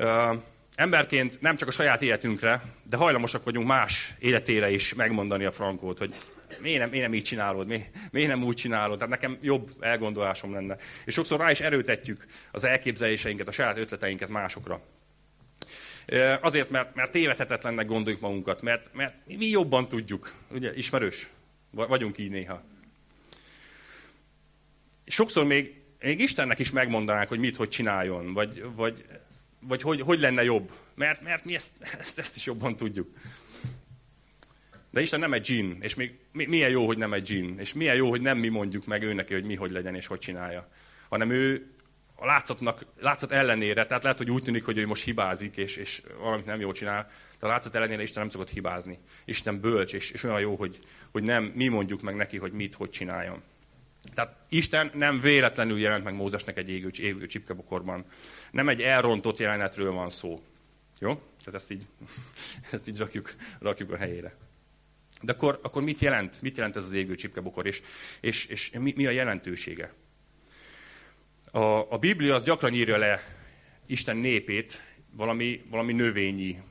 Uh, 0.00 0.42
emberként 0.74 1.40
nem 1.40 1.56
csak 1.56 1.68
a 1.68 1.70
saját 1.70 2.02
életünkre, 2.02 2.62
de 2.82 2.96
hajlamosak 2.96 3.44
vagyunk 3.44 3.66
más 3.66 4.14
életére 4.18 4.70
is 4.70 4.94
megmondani 4.94 5.44
a 5.44 5.50
frankót, 5.50 5.98
hogy 5.98 6.14
miért 6.60 6.78
nem, 6.78 6.88
miért 6.88 7.04
nem 7.04 7.14
így 7.14 7.22
csinálod, 7.22 7.66
miért, 7.66 7.88
miért 8.10 8.28
nem 8.28 8.42
úgy 8.42 8.56
csinálod, 8.56 8.98
tehát 8.98 9.12
nekem 9.12 9.38
jobb 9.40 9.70
elgondolásom 9.80 10.52
lenne. 10.52 10.76
És 11.04 11.14
sokszor 11.14 11.38
rá 11.38 11.50
is 11.50 11.60
erőtetjük 11.60 12.26
az 12.52 12.64
elképzeléseinket, 12.64 13.48
a 13.48 13.52
saját 13.52 13.78
ötleteinket 13.78 14.28
másokra. 14.28 14.80
Azért, 16.40 16.70
mert, 16.70 16.94
mert 16.94 17.10
tévedhetetlennek 17.10 17.86
gondoljuk 17.86 18.20
magunkat, 18.20 18.62
mert, 18.62 18.90
mert 18.94 19.16
mi 19.26 19.46
jobban 19.46 19.88
tudjuk, 19.88 20.34
ugye, 20.50 20.74
ismerős, 20.74 21.28
vagyunk 21.70 22.18
így 22.18 22.30
néha. 22.30 22.74
Sokszor 25.16 25.44
még, 25.44 25.74
még 26.00 26.20
Istennek 26.20 26.58
is 26.58 26.70
megmondanánk, 26.70 27.28
hogy 27.28 27.38
mit, 27.38 27.56
hogy 27.56 27.68
csináljon, 27.68 28.32
vagy, 28.32 28.64
vagy, 28.74 29.04
vagy 29.60 29.82
hogy, 29.82 30.00
hogy 30.00 30.20
lenne 30.20 30.44
jobb. 30.44 30.72
Mert, 30.94 31.22
mert 31.22 31.44
mi 31.44 31.54
ezt, 31.54 31.70
ezt, 32.00 32.18
ezt 32.18 32.36
is 32.36 32.46
jobban 32.46 32.76
tudjuk. 32.76 33.08
De 34.90 35.00
Isten 35.00 35.20
nem 35.20 35.32
egy 35.32 35.40
dzsin, 35.40 35.78
és 35.80 35.94
még 35.94 36.18
milyen 36.32 36.70
jó, 36.70 36.86
hogy 36.86 36.98
nem 36.98 37.12
egy 37.12 37.22
dzsin, 37.22 37.58
és 37.58 37.74
milyen 37.74 37.94
jó, 37.96 38.08
hogy 38.08 38.20
nem 38.20 38.38
mi 38.38 38.48
mondjuk 38.48 38.86
meg 38.86 39.02
ő 39.02 39.12
neki, 39.12 39.32
hogy 39.32 39.44
mi 39.44 39.54
hogy 39.54 39.70
legyen 39.70 39.94
és 39.94 40.06
hogy 40.06 40.18
csinálja. 40.18 40.68
Hanem 41.08 41.30
ő 41.30 41.70
a 42.14 42.26
látszatnak, 42.26 42.86
látszat 43.00 43.32
ellenére, 43.32 43.86
tehát 43.86 44.02
lehet, 44.02 44.18
hogy 44.18 44.30
úgy 44.30 44.42
tűnik, 44.42 44.64
hogy 44.64 44.78
ő 44.78 44.86
most 44.86 45.04
hibázik, 45.04 45.56
és, 45.56 45.76
és 45.76 46.02
valamit 46.18 46.46
nem 46.46 46.60
jól 46.60 46.72
csinál, 46.72 47.10
de 47.38 47.46
a 47.46 47.48
látszat 47.48 47.74
ellenére 47.74 48.02
Isten 48.02 48.22
nem 48.22 48.30
szokott 48.30 48.50
hibázni. 48.50 48.98
Isten 49.24 49.60
bölcs, 49.60 49.94
és, 49.94 50.10
és 50.10 50.22
olyan 50.22 50.40
jó, 50.40 50.56
hogy, 50.56 50.78
hogy 51.10 51.22
nem 51.22 51.44
mi 51.44 51.68
mondjuk 51.68 52.02
meg 52.02 52.14
neki, 52.16 52.36
hogy 52.36 52.52
mit, 52.52 52.74
hogy 52.74 52.90
csináljon. 52.90 53.42
Tehát 54.14 54.36
Isten 54.48 54.90
nem 54.94 55.20
véletlenül 55.20 55.78
jelent 55.78 56.04
meg 56.04 56.14
Mózesnek 56.14 56.56
egy 56.56 56.68
égő, 56.68 56.90
égő 57.00 57.26
csipkebokorban. 57.26 58.04
Nem 58.50 58.68
egy 58.68 58.82
elrontott 58.82 59.38
jelenetről 59.38 59.92
van 59.92 60.10
szó. 60.10 60.42
Jó? 60.98 61.14
Tehát 61.14 61.54
ezt 61.54 61.70
így, 61.70 61.86
ezt 62.70 62.88
így 62.88 62.98
rakjuk, 62.98 63.34
rakjuk 63.58 63.92
a 63.92 63.96
helyére. 63.96 64.34
De 65.22 65.32
akkor, 65.32 65.58
akkor 65.62 65.82
mit 65.82 66.00
jelent? 66.00 66.42
Mit 66.42 66.56
jelent 66.56 66.76
ez 66.76 66.84
az 66.84 66.92
égő 66.92 67.14
csipkebokor, 67.14 67.66
és, 67.66 67.82
és, 68.20 68.46
és 68.46 68.70
mi, 68.70 68.92
mi 68.96 69.06
a 69.06 69.10
jelentősége? 69.10 69.92
A, 71.50 71.92
a 71.92 71.98
Biblia 71.98 72.34
az 72.34 72.42
gyakran 72.42 72.74
írja 72.74 72.96
le 72.96 73.22
Isten 73.86 74.16
népét 74.16 74.82
valami, 75.10 75.64
valami 75.70 75.92
növényi 75.92 76.62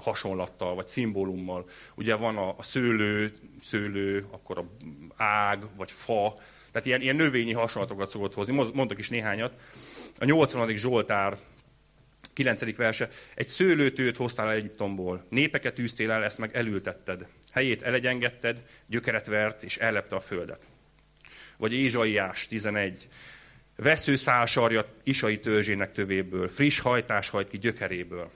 hasonlattal, 0.00 0.74
vagy 0.74 0.86
szimbólummal. 0.86 1.64
Ugye 1.94 2.14
van 2.14 2.36
a, 2.36 2.54
a 2.58 2.62
szőlő, 2.62 3.32
szőlő, 3.60 4.26
akkor 4.30 4.58
a 4.58 4.64
ág, 5.16 5.64
vagy 5.76 5.90
fa, 5.90 6.34
tehát 6.72 6.86
ilyen, 6.86 7.00
ilyen 7.00 7.16
növényi 7.16 7.52
hasonlatokat 7.52 8.08
szokott 8.08 8.34
hozni. 8.34 8.70
Mondtak 8.72 8.98
is 8.98 9.08
néhányat. 9.08 9.52
A 10.18 10.24
80. 10.24 10.76
Zsoltár 10.76 11.38
9. 12.32 12.76
verse. 12.76 13.08
Egy 13.34 13.48
szőlőtőt 13.48 14.16
hoztál 14.16 14.46
el 14.46 14.54
Egyiptomból, 14.54 15.26
népeket 15.28 15.78
űztél 15.78 16.10
el, 16.10 16.24
ezt 16.24 16.38
meg 16.38 16.56
elültetted. 16.56 17.26
Helyét 17.52 17.82
elegyengedted, 17.82 18.62
gyökeret 18.86 19.26
vert, 19.26 19.62
és 19.62 19.76
ellepte 19.76 20.16
a 20.16 20.20
földet. 20.20 20.68
Vagy 21.56 21.72
Ézsaiás 21.72 22.48
11. 22.48 23.08
Vesző 23.76 24.16
szálsarja 24.16 24.84
isai 25.02 25.40
törzsének 25.40 25.92
tövéből, 25.92 26.48
friss 26.48 26.80
hajtás 26.80 27.28
hajt 27.28 27.48
ki 27.48 27.58
gyökeréből. 27.58 28.30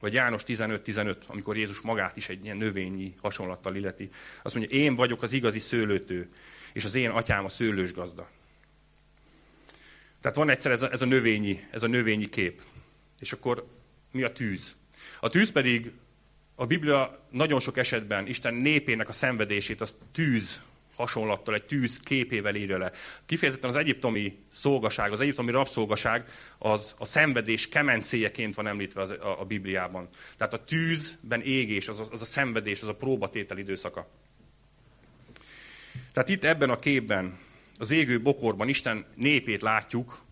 Vagy 0.00 0.12
János 0.12 0.42
15-15, 0.46 1.16
amikor 1.26 1.56
Jézus 1.56 1.80
magát 1.80 2.16
is 2.16 2.28
egy 2.28 2.44
ilyen 2.44 2.56
növényi 2.56 3.14
hasonlattal 3.20 3.76
illeti. 3.76 4.10
Azt 4.42 4.54
mondja, 4.54 4.78
én 4.78 4.94
vagyok 4.94 5.22
az 5.22 5.32
igazi 5.32 5.58
szőlőtő, 5.58 6.28
és 6.72 6.84
az 6.84 6.94
én 6.94 7.10
atyám 7.10 7.44
a 7.44 7.48
szőlős 7.48 7.92
gazda. 7.92 8.30
Tehát 10.20 10.36
van 10.36 10.48
egyszer 10.48 10.72
ez 10.72 10.82
a, 10.82 10.90
ez 10.90 11.02
a, 11.02 11.06
növényi, 11.06 11.66
ez 11.70 11.82
a 11.82 11.86
növényi 11.86 12.28
kép. 12.28 12.62
És 13.18 13.32
akkor 13.32 13.66
mi 14.10 14.22
a 14.22 14.32
tűz? 14.32 14.76
A 15.20 15.28
tűz 15.28 15.52
pedig 15.52 15.92
a 16.54 16.66
Biblia 16.66 17.26
nagyon 17.30 17.60
sok 17.60 17.76
esetben 17.76 18.26
Isten 18.26 18.54
népének 18.54 19.08
a 19.08 19.12
szenvedését 19.12 19.80
az 19.80 19.96
tűz 20.12 20.60
hasonlattal, 21.00 21.54
egy 21.54 21.64
tűz 21.64 22.00
képével 22.00 22.54
írja 22.54 22.78
le. 22.78 22.92
Kifejezetten 23.26 23.70
az 23.70 23.76
egyiptomi 23.76 24.38
szolgaság, 24.52 25.12
az 25.12 25.20
egyiptomi 25.20 25.50
rabszolgaság 25.50 26.28
az 26.58 26.94
a 26.98 27.04
szenvedés 27.04 27.68
kemencéjeként 27.68 28.54
van 28.54 28.66
említve 28.66 29.00
az, 29.00 29.10
a, 29.10 29.40
a 29.40 29.44
Bibliában. 29.44 30.08
Tehát 30.36 30.54
a 30.54 30.64
tűzben 30.64 31.42
égés, 31.42 31.88
az 31.88 32.08
az 32.10 32.20
a 32.20 32.24
szenvedés, 32.24 32.82
az 32.82 32.88
a 32.88 32.94
próbatétel 32.94 33.58
időszaka. 33.58 34.08
Tehát 36.12 36.28
itt 36.28 36.44
ebben 36.44 36.70
a 36.70 36.78
képben, 36.78 37.38
az 37.78 37.90
égő 37.90 38.22
bokorban 38.22 38.68
Isten 38.68 39.04
népét 39.14 39.62
látjuk, 39.62 40.22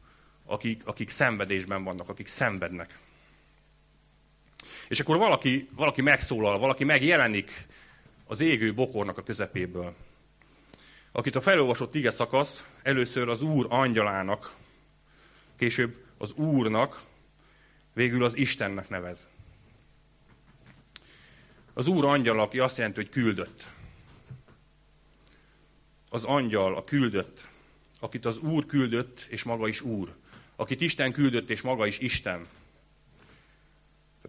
akik, 0.47 0.87
akik 0.87 1.09
szenvedésben 1.09 1.85
vannak, 1.85 2.09
akik 2.09 2.27
szenvednek. 2.27 2.99
És 4.89 5.01
akkor 5.01 5.17
valaki, 5.17 5.69
valaki 5.77 6.03
megszólal, 6.03 6.59
valaki 6.59 6.85
megjelenik 6.85 7.67
az 8.25 8.41
égő 8.41 8.75
bokornak 8.75 9.19
a 9.19 9.23
közepéből 9.23 9.95
akit 11.19 11.37
a 11.37 11.41
felolvasott 11.41 11.95
ige 11.95 12.11
szakasz 12.11 12.65
először 12.83 13.29
az 13.29 13.43
Úr 13.43 13.67
angyalának, 13.69 14.55
később 15.57 16.05
az 16.19 16.33
Úrnak, 16.33 17.05
végül 17.93 18.25
az 18.25 18.37
Istennek 18.37 18.89
nevez. 18.89 19.29
Az 21.73 21.87
Úr 21.87 22.05
angyal, 22.05 22.41
aki 22.41 22.59
azt 22.59 22.77
jelenti, 22.77 23.01
hogy 23.01 23.09
küldött. 23.09 23.67
Az 26.11 26.25
angyal, 26.25 26.77
a 26.77 26.85
küldött, 26.85 27.47
akit 28.01 28.25
az 28.25 28.39
Úr 28.39 28.67
küldött, 28.67 29.27
és 29.29 29.43
maga 29.43 29.69
is 29.69 29.81
Úr. 29.81 30.15
Akit 30.57 30.81
Isten 30.81 31.13
küldött, 31.13 31.51
és 31.51 31.61
maga 31.61 31.87
is 31.87 31.99
Isten. 31.99 32.47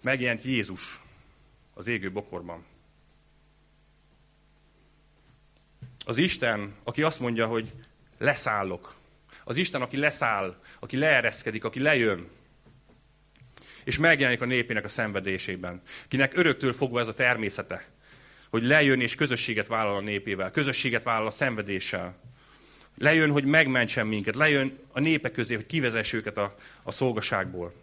Megjelent 0.01 0.43
Jézus 0.43 0.99
az 1.73 1.87
égő 1.87 2.11
bokorban. 2.11 2.65
Az 6.05 6.17
Isten, 6.17 6.75
aki 6.83 7.01
azt 7.01 7.19
mondja, 7.19 7.47
hogy 7.47 7.71
leszállok. 8.17 8.95
Az 9.43 9.57
Isten, 9.57 9.81
aki 9.81 9.97
leszáll, 9.97 10.59
aki 10.79 10.97
leereszkedik, 10.97 11.63
aki 11.63 11.79
lejön. 11.79 12.27
És 13.83 13.97
megjelenik 13.97 14.41
a 14.41 14.45
népének 14.45 14.83
a 14.83 14.87
szenvedésében. 14.87 15.81
Kinek 16.07 16.37
öröktől 16.37 16.73
fogva 16.73 16.99
ez 16.99 17.07
a 17.07 17.13
természete. 17.13 17.87
Hogy 18.49 18.63
lejön 18.63 19.01
és 19.01 19.15
közösséget 19.15 19.67
vállal 19.67 19.95
a 19.95 20.01
népével. 20.01 20.51
Közösséget 20.51 21.03
vállal 21.03 21.27
a 21.27 21.31
szenvedéssel. 21.31 22.17
Lejön, 22.97 23.31
hogy 23.31 23.45
megmentsen 23.45 24.07
minket. 24.07 24.35
Lejön 24.35 24.79
a 24.91 24.99
népek 24.99 25.31
közé, 25.31 25.55
hogy 25.55 25.65
kivezess 25.65 26.13
őket 26.13 26.37
a, 26.37 26.55
a 26.83 26.91
szolgaságból. 26.91 27.73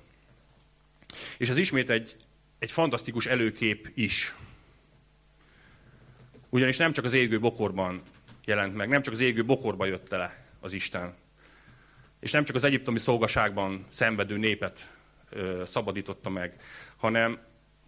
És 1.39 1.49
ez 1.49 1.57
ismét 1.57 1.91
egy, 1.91 2.17
egy 2.59 2.71
fantasztikus 2.71 3.27
előkép 3.27 3.91
is. 3.95 4.35
Ugyanis 6.57 6.77
nem 6.77 6.93
csak 6.93 7.05
az 7.05 7.13
égő 7.13 7.41
bokorban 7.41 8.03
jelent 8.45 8.75
meg, 8.75 8.89
nem 8.89 9.03
csak 9.03 9.15
az 9.15 9.21
égő 9.21 9.45
bokorba 9.45 9.85
jött 9.85 10.09
le 10.11 10.45
az 10.61 10.73
Isten. 10.73 11.15
És 12.21 12.31
nem 12.31 12.45
csak 12.45 12.57
az 12.57 12.65
egyiptomi 12.65 12.99
szolgaságban 12.99 13.87
szenvedő 13.89 14.37
népet 14.37 14.91
ö, 15.31 15.63
szabadította 15.67 16.31
meg, 16.31 16.61
hanem, 16.97 17.39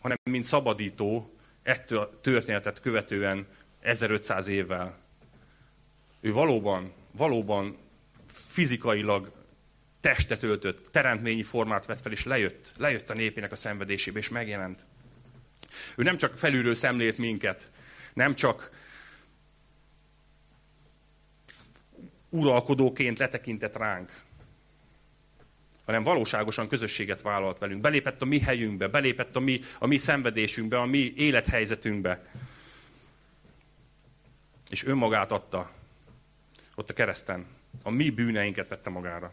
hanem 0.00 0.16
mint 0.30 0.44
szabadító 0.44 1.34
ettől 1.62 1.98
a 1.98 2.20
történetet 2.20 2.80
követően 2.80 3.46
1500 3.80 4.48
évvel. 4.48 4.98
Ő 6.20 6.32
valóban, 6.32 6.92
valóban 7.12 7.76
fizikailag 8.26 9.32
testet 10.00 10.42
öltött, 10.42 10.88
teremtményi 10.90 11.42
formát 11.42 11.86
vett 11.86 12.00
fel, 12.00 12.12
és 12.12 12.24
lejött, 12.24 12.72
lejött 12.76 13.10
a 13.10 13.14
népének 13.14 13.52
a 13.52 13.56
szenvedésébe, 13.56 14.18
és 14.18 14.28
megjelent. 14.28 14.86
Ő 15.96 16.02
nem 16.02 16.16
csak 16.16 16.38
felülről 16.38 16.74
szemlélt 16.74 17.18
minket, 17.18 17.70
nem 18.18 18.34
csak 18.34 18.70
uralkodóként 22.28 23.18
letekintett 23.18 23.76
ránk, 23.76 24.22
hanem 25.84 26.02
valóságosan 26.02 26.68
közösséget 26.68 27.22
vállalt 27.22 27.58
velünk. 27.58 27.80
Belépett 27.80 28.22
a 28.22 28.24
mi 28.24 28.38
helyünkbe, 28.38 28.88
belépett 28.88 29.36
a 29.36 29.40
mi, 29.40 29.60
a 29.78 29.86
mi 29.86 29.96
szenvedésünkbe, 29.96 30.78
a 30.78 30.86
mi 30.86 31.12
élethelyzetünkbe. 31.16 32.26
És 34.70 34.84
önmagát 34.84 35.32
adta 35.32 35.70
ott 36.74 36.90
a 36.90 36.94
kereszten. 36.94 37.46
A 37.82 37.90
mi 37.90 38.10
bűneinket 38.10 38.68
vette 38.68 38.90
magára. 38.90 39.32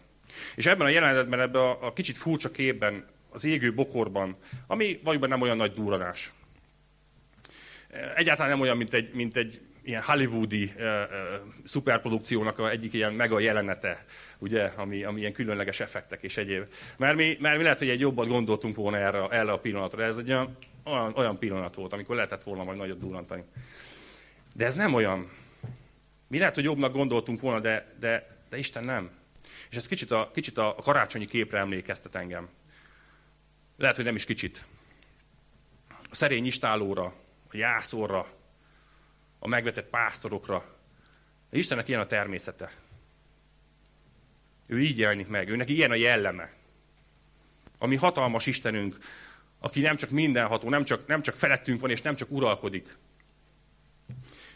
És 0.56 0.66
ebben 0.66 0.88
a 0.88 0.90
jelenetben, 0.90 1.40
ebben 1.40 1.62
a, 1.62 1.86
a 1.86 1.94
kicsit 1.94 2.18
furcsa 2.18 2.52
képben, 2.52 3.08
az 3.30 3.44
égő 3.44 3.74
bokorban, 3.74 4.38
ami 4.68 5.00
valójában 5.04 5.30
nem 5.30 5.42
olyan 5.42 5.58
nagy 5.58 5.74
durranás. 5.74 6.34
Egyáltalán 8.16 8.52
nem 8.52 8.60
olyan, 8.60 8.78
mint 8.78 8.94
egy, 8.94 9.14
mint 9.14 9.36
egy 9.36 9.62
ilyen 9.84 10.02
hollywoodi 10.02 10.64
uh, 10.64 10.82
uh, 10.82 11.00
szuperprodukciónak 11.64 12.72
egyik 12.72 12.94
ilyen 12.94 13.14
mega 13.14 13.40
jelenete, 13.40 14.06
ugye, 14.38 14.64
ami, 14.64 15.04
ami 15.04 15.20
ilyen 15.20 15.34
különleges 15.34 15.80
effektek 15.80 16.24
és 16.24 16.38
egyéb. 16.38 16.70
Mert 16.98 17.16
mi, 17.16 17.38
mert 17.40 17.58
mi 17.58 17.64
lehet, 17.64 17.80
hogy 17.80 17.90
egy 17.90 18.00
jobbat 18.00 18.28
gondoltunk 18.28 18.76
volna 18.76 18.98
erre, 18.98 19.28
erre 19.28 19.52
a 19.52 19.60
pillanatra. 19.60 20.04
Ez 20.04 20.18
egy 20.18 20.32
olyan, 20.32 20.58
olyan 21.16 21.40
pillanat 21.40 21.76
volt, 21.76 21.94
amikor 21.94 22.16
lehetett 22.16 22.44
volna 22.44 22.64
majd 22.64 22.78
nagyot 22.78 23.00
durrantani. 23.00 23.44
De 24.54 24.66
ez 24.66 24.76
nem 24.76 24.94
olyan. 24.94 25.32
Mi 26.28 26.38
lehet, 26.38 26.56
hogy 26.56 26.64
jobbnak 26.64 26.94
gondoltunk 26.94 27.42
volna, 27.42 27.60
de, 27.60 27.96
de, 28.00 28.38
de 28.50 28.58
Isten 28.58 28.84
nem. 28.84 29.10
És 29.70 29.78
ez 29.78 29.88
kicsit 29.88 30.12
a, 30.12 30.32
kicsit 30.34 30.58
a 30.58 30.76
karácsonyi 30.84 31.26
képre 31.26 31.58
emlékeztet 31.58 32.16
engem. 32.16 32.50
Lehet, 33.78 33.96
hogy 33.96 34.06
nem 34.06 34.16
is 34.16 34.26
kicsit. 34.26 34.66
A 35.90 36.16
szerény 36.16 36.46
istálóra, 36.46 37.14
a 37.56 37.58
jászorra, 37.58 38.28
a 39.40 39.48
megvetett 39.48 39.90
pásztorokra. 39.90 40.76
Istennek 41.50 41.88
ilyen 41.88 42.00
a 42.00 42.06
természete. 42.06 42.72
Ő 44.66 44.82
így 44.82 44.98
jelenik 44.98 45.28
meg, 45.28 45.50
őnek 45.50 45.70
ilyen 45.70 45.92
a 45.92 45.96
jelleme. 45.96 46.54
Ami 47.78 47.96
hatalmas 47.96 48.46
Istenünk, 48.46 48.98
aki 49.60 49.82
nem 49.82 49.98
csak 49.98 50.10
mindenható, 50.10 50.70
nem 50.70 50.84
csak, 50.84 51.08
nem 51.08 51.22
csak 51.22 51.36
felettünk 51.36 51.82
van, 51.82 51.90
és 51.90 52.02
nem 52.02 52.16
csak 52.16 52.32
uralkodik, 52.32 52.98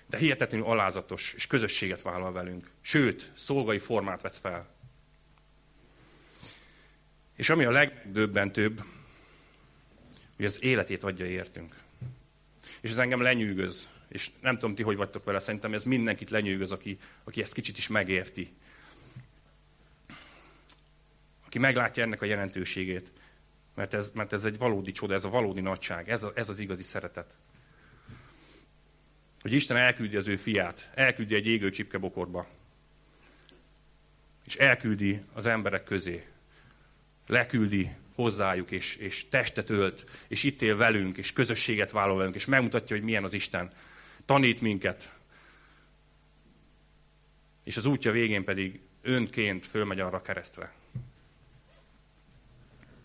de 0.06 0.18
hihetetlenül 0.18 0.66
alázatos, 0.66 1.34
és 1.34 1.48
közösséget 1.48 2.02
vállal 2.02 2.32
velünk. 2.32 2.70
Sőt, 2.82 3.32
szolgai 3.36 3.80
formát 3.80 4.22
vesz 4.22 4.40
fel. 4.40 4.68
És 7.36 7.50
ami 7.50 7.64
a 7.64 7.72
legdöbbentőbb, 7.72 8.84
hogy 10.36 10.46
az 10.46 10.64
életét 10.64 11.04
adja 11.04 11.26
értünk. 11.26 11.76
És 12.82 12.90
ez 12.90 12.98
engem 12.98 13.22
lenyűgöz. 13.22 13.90
És 14.08 14.30
nem 14.42 14.58
tudom 14.58 14.76
ti, 14.76 14.84
hogy 14.84 14.98
vagytok 14.98 15.24
vele, 15.24 15.40
szerintem 15.40 15.74
ez 15.74 15.84
mindenkit 15.84 16.30
lenyűgöz, 16.30 16.72
aki, 16.72 16.98
aki 17.24 17.42
ezt 17.42 17.54
kicsit 17.54 17.78
is 17.78 17.88
megérti. 17.88 18.54
Aki 21.46 21.60
meglátja 21.60 22.04
ennek 22.04 22.22
a 22.22 22.26
jelentőségét. 22.26 23.12
Mert 23.76 23.94
ez, 23.94 24.12
mert 24.12 24.34
ez 24.34 24.46
egy 24.46 24.58
valódi 24.58 24.92
csoda, 24.92 25.14
ez 25.14 25.24
a 25.24 25.30
valódi 25.30 25.62
nagyság, 25.62 26.10
ez, 26.10 26.24
a, 26.24 26.32
ez 26.36 26.50
az 26.50 26.60
igazi 26.60 26.84
szeretet. 26.84 27.38
Hogy 29.40 29.54
Isten 29.54 29.78
elküldi 29.78 30.16
az 30.16 30.28
ő 30.28 30.36
fiát, 30.36 30.92
elküldi 30.94 31.36
egy 31.36 31.48
égő 31.48 31.70
csipkebokorba, 31.70 32.48
és 34.46 34.56
elküldi 34.56 35.20
az 35.34 35.46
emberek 35.46 35.84
közé. 35.84 36.28
Leküldi 37.28 37.92
hozzájuk, 38.20 38.72
és, 38.72 38.96
és 38.96 39.28
testet 39.28 39.70
ölt, 39.70 40.06
és 40.28 40.44
itt 40.44 40.62
él 40.62 40.78
velünk, 40.78 41.18
és 41.18 41.34
közösséget 41.34 41.92
vállal 41.92 42.18
velünk, 42.18 42.36
és 42.36 42.46
megmutatja, 42.46 42.96
hogy 42.96 43.06
milyen 43.06 43.24
az 43.24 43.34
Isten. 43.34 43.72
Tanít 44.26 44.62
minket. 44.62 45.14
És 47.64 47.78
az 47.78 47.86
útja 47.86 48.12
végén 48.12 48.44
pedig 48.44 48.80
önként 49.02 49.66
fölmegy 49.66 50.00
arra 50.00 50.22
keresztre. 50.22 50.74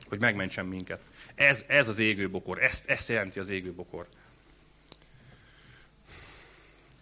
Hogy 0.09 0.19
megmentsen 0.21 0.67
minket. 0.67 1.03
Ez, 1.35 1.65
ez 1.67 1.89
az 1.89 1.99
égőbokor, 1.99 2.63
ezt, 2.63 2.89
ezt 2.89 3.09
jelenti 3.09 3.39
az 3.39 3.49
égőbokor. 3.49 4.07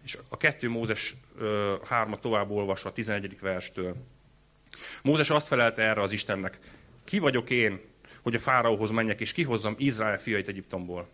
És 0.05 0.19
a 0.29 0.37
kettő 0.37 0.69
Mózes 0.69 1.15
hárma 1.85 2.21
tovább 2.21 2.51
olvasva, 2.51 2.91
a 2.91 2.93
11. 2.93 3.41
verstől. 3.41 3.97
Mózes 5.03 5.31
azt 5.31 5.47
felelte 5.47 5.83
erre 5.83 6.01
az 6.01 6.13
Istennek, 6.13 6.59
ki 7.05 7.19
vagyok 7.19 7.51
én, 7.51 7.91
hogy 8.23 8.35
a 8.35 8.39
fáraóhoz 8.39 8.91
menjek, 8.91 9.21
és 9.21 9.33
kihozzam 9.33 9.75
Izrael 9.79 10.19
fiait 10.19 10.49
Egyiptomból. 10.49 11.09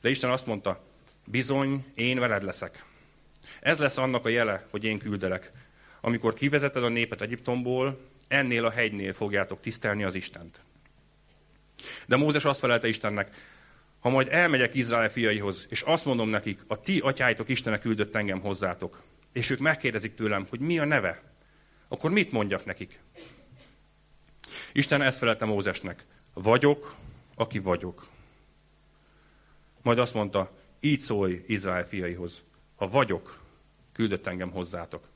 De 0.00 0.08
Isten 0.08 0.30
azt 0.30 0.46
mondta, 0.46 0.84
bizony, 1.24 1.84
én 1.94 2.18
veled 2.18 2.42
leszek. 2.42 2.84
Ez 3.60 3.78
lesz 3.78 3.98
annak 3.98 4.24
a 4.24 4.28
jele, 4.28 4.66
hogy 4.70 4.84
én 4.84 4.98
küldelek. 4.98 5.52
Amikor 6.00 6.34
kivezeted 6.34 6.84
a 6.84 6.88
népet 6.88 7.20
Egyiptomból, 7.20 8.00
ennél 8.28 8.64
a 8.64 8.70
hegynél 8.70 9.12
fogjátok 9.12 9.60
tisztelni 9.60 10.04
az 10.04 10.14
Istent. 10.14 10.62
De 12.06 12.16
Mózes 12.16 12.44
azt 12.44 12.58
felelte 12.58 12.88
Istennek, 12.88 13.30
ha 14.00 14.08
majd 14.08 14.28
elmegyek 14.30 14.74
Izrael 14.74 15.08
fiaihoz, 15.08 15.66
és 15.68 15.80
azt 15.80 16.04
mondom 16.04 16.28
nekik, 16.28 16.60
a 16.66 16.80
ti 16.80 16.98
atyáitok 16.98 17.48
Istenek 17.48 17.80
küldött 17.80 18.14
engem 18.14 18.40
hozzátok, 18.40 19.02
és 19.32 19.50
ők 19.50 19.58
megkérdezik 19.58 20.14
tőlem, 20.14 20.46
hogy 20.48 20.60
mi 20.60 20.78
a 20.78 20.84
neve, 20.84 21.22
akkor 21.88 22.10
mit 22.10 22.32
mondjak 22.32 22.64
nekik? 22.64 22.98
Isten 24.72 25.02
ezt 25.02 25.18
felelte 25.18 25.44
Mózesnek, 25.44 26.04
vagyok, 26.42 26.94
aki 27.34 27.58
vagyok. 27.58 28.08
Majd 29.82 29.98
azt 29.98 30.14
mondta, 30.14 30.50
így 30.80 31.00
szólj 31.00 31.44
Izrael 31.46 31.86
fiaihoz, 31.86 32.42
ha 32.76 32.88
vagyok, 32.88 33.40
küldött 33.92 34.26
engem 34.26 34.50
hozzátok. 34.50 35.08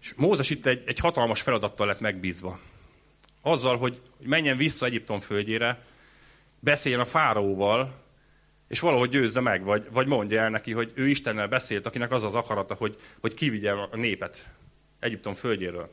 És 0.00 0.14
Mózes 0.14 0.50
itt 0.50 0.66
egy, 0.66 0.82
egy 0.86 0.98
hatalmas 0.98 1.40
feladattal 1.40 1.86
lett 1.86 2.00
megbízva. 2.00 2.58
Azzal, 3.40 3.78
hogy 3.78 4.00
menjen 4.18 4.56
vissza 4.56 4.86
Egyiptom 4.86 5.20
földjére, 5.20 5.84
beszéljen 6.58 7.00
a 7.00 7.04
fáraóval, 7.04 8.00
és 8.68 8.80
valahogy 8.80 9.08
győzze 9.08 9.40
meg, 9.40 9.64
vagy, 9.64 9.86
vagy 9.92 10.06
mondja 10.06 10.40
el 10.40 10.50
neki, 10.50 10.72
hogy 10.72 10.92
ő 10.94 11.08
Istennel 11.08 11.48
beszélt, 11.48 11.86
akinek 11.86 12.10
az 12.10 12.24
az 12.24 12.34
akarata, 12.34 12.74
hogy, 12.74 12.96
hogy 13.20 13.34
kivigye 13.34 13.72
a 13.72 13.96
népet 13.96 14.48
Egyiptom 14.98 15.34
földjéről. 15.34 15.90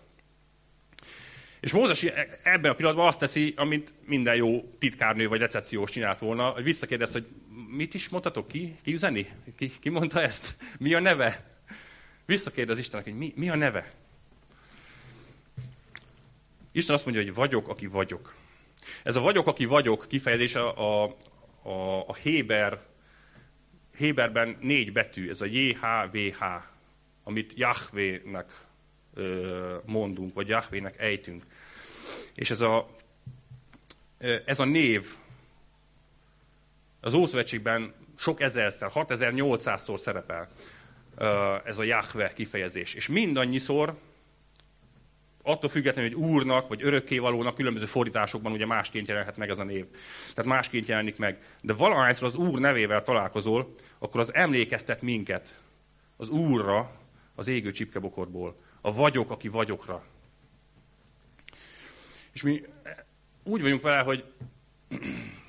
És 1.60 1.72
Mózes 1.72 2.04
ebben 2.44 2.72
a 2.72 2.76
pillanatban 2.76 3.08
azt 3.08 3.20
teszi, 3.20 3.54
amit 3.58 3.94
minden 4.06 4.36
jó 4.36 4.74
titkárnő 4.78 5.28
vagy 5.28 5.40
recepciós 5.40 5.92
csinált 5.92 6.20
volna, 6.20 6.50
hogy 6.50 6.64
visszakérdez, 6.64 7.12
hogy 7.12 7.28
mit 7.70 7.94
is 7.94 8.10
mondhatok 8.10 8.48
ki? 8.48 8.76
Ki 8.84 8.94
üzeni? 8.94 9.30
Ki, 9.58 9.72
ki 9.80 9.90
mondta 9.90 10.22
ezt? 10.22 10.56
Mi 10.80 10.94
a 10.94 11.00
neve? 11.00 11.60
Visszakérdez 12.26 12.78
Istennek, 12.78 13.06
hogy 13.06 13.18
mi, 13.18 13.34
mi 13.36 13.50
a 13.50 13.56
neve? 13.56 13.92
Isten 16.72 16.96
azt 16.96 17.06
mondja, 17.06 17.24
hogy 17.24 17.34
vagyok, 17.34 17.68
aki 17.68 17.88
vagyok. 17.88 18.36
Ez 19.04 19.16
a 19.16 19.22
vagyok, 19.22 19.48
aki 19.48 19.66
vagyok 19.66 20.06
kifejezés 20.08 20.56
a, 20.56 21.04
a, 21.04 21.16
a, 21.62 22.08
a 22.08 22.16
Héber, 22.16 22.82
Héberben 23.98 24.58
négy 24.62 24.92
betű, 24.92 25.30
ez 25.30 25.42
a 25.42 25.46
JHVH, 25.46 26.44
amit 27.24 27.54
Jahvének 27.56 28.52
mondunk, 29.86 30.34
vagy 30.34 30.48
Jahvének 30.48 31.00
ejtünk. 31.00 31.44
És 32.36 32.52
ez 32.52 32.62
a, 32.62 32.90
ez 34.46 34.60
a 34.60 34.66
név 34.66 35.06
az 37.02 37.14
Ószövetségben 37.14 37.94
sok 38.18 38.42
ezerszer, 38.42 38.92
6800-szor 38.94 39.98
szerepel 39.98 40.50
ez 41.66 41.80
a 41.80 41.84
Jahve 41.84 42.34
kifejezés. 42.34 42.94
És 42.94 43.08
mindannyiszor 43.08 43.98
attól 45.44 45.70
függetlenül, 45.70 46.12
hogy 46.12 46.22
úrnak 46.30 46.68
vagy 46.68 46.84
örökkévalónak 46.84 47.56
különböző 47.56 47.86
fordításokban 47.86 48.52
ugye 48.52 48.66
másként 48.66 49.08
jelenhet 49.08 49.38
meg 49.38 49.50
ez 49.50 49.60
a 49.60 49.64
név. 49.64 49.86
Tehát 50.34 50.52
másként 50.52 50.88
jelenik 50.88 51.18
meg. 51.18 51.38
De 51.62 51.74
valahányszor 51.74 52.28
az 52.28 52.36
úr 52.36 52.60
nevével 52.60 53.04
találkozol, 53.04 53.74
akkor 54.00 54.20
az 54.20 54.34
emlékeztet 54.34 55.02
minket 55.02 55.54
az 56.18 56.30
úrra 56.30 56.92
az 57.36 57.48
égő 57.48 57.72
csipkebokorból. 57.72 58.56
A 58.82 58.94
vagyok, 58.94 59.32
aki 59.32 59.48
vagyokra. 59.48 60.04
És 62.34 62.44
mi 62.44 62.62
úgy 63.44 63.62
vagyunk 63.62 63.82
vele, 63.82 64.00
hogy 64.00 64.24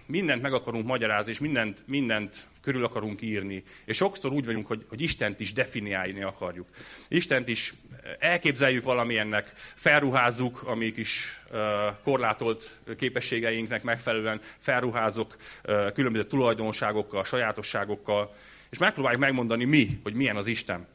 mindent 0.06 0.42
meg 0.42 0.52
akarunk 0.52 0.86
magyarázni, 0.86 1.30
és 1.30 1.38
mindent, 1.38 1.82
mindent 1.86 2.48
körül 2.62 2.84
akarunk 2.84 3.22
írni. 3.22 3.62
És 3.84 3.96
sokszor 3.96 4.32
úgy 4.32 4.44
vagyunk, 4.44 4.66
hogy, 4.66 4.84
hogy 4.88 5.00
Istent 5.00 5.40
is 5.40 5.52
definiálni 5.52 6.22
akarjuk. 6.22 6.68
Istent 7.08 7.48
is 7.48 7.74
elképzeljük 8.18 8.84
valamilyennek, 8.84 9.52
felruházzuk 9.54 10.62
a 10.62 10.74
mi 10.74 10.92
kis 10.92 11.40
uh, 11.50 11.58
korlátolt 12.02 12.78
képességeinknek 12.98 13.82
megfelelően, 13.82 14.40
felruházok 14.58 15.36
uh, 15.64 15.92
különböző 15.92 16.24
tulajdonságokkal, 16.24 17.24
sajátosságokkal, 17.24 18.34
és 18.70 18.78
megpróbáljuk 18.78 19.20
megmondani 19.20 19.64
mi, 19.64 20.00
hogy 20.02 20.14
milyen 20.14 20.36
az 20.36 20.46
Isten. 20.46 20.86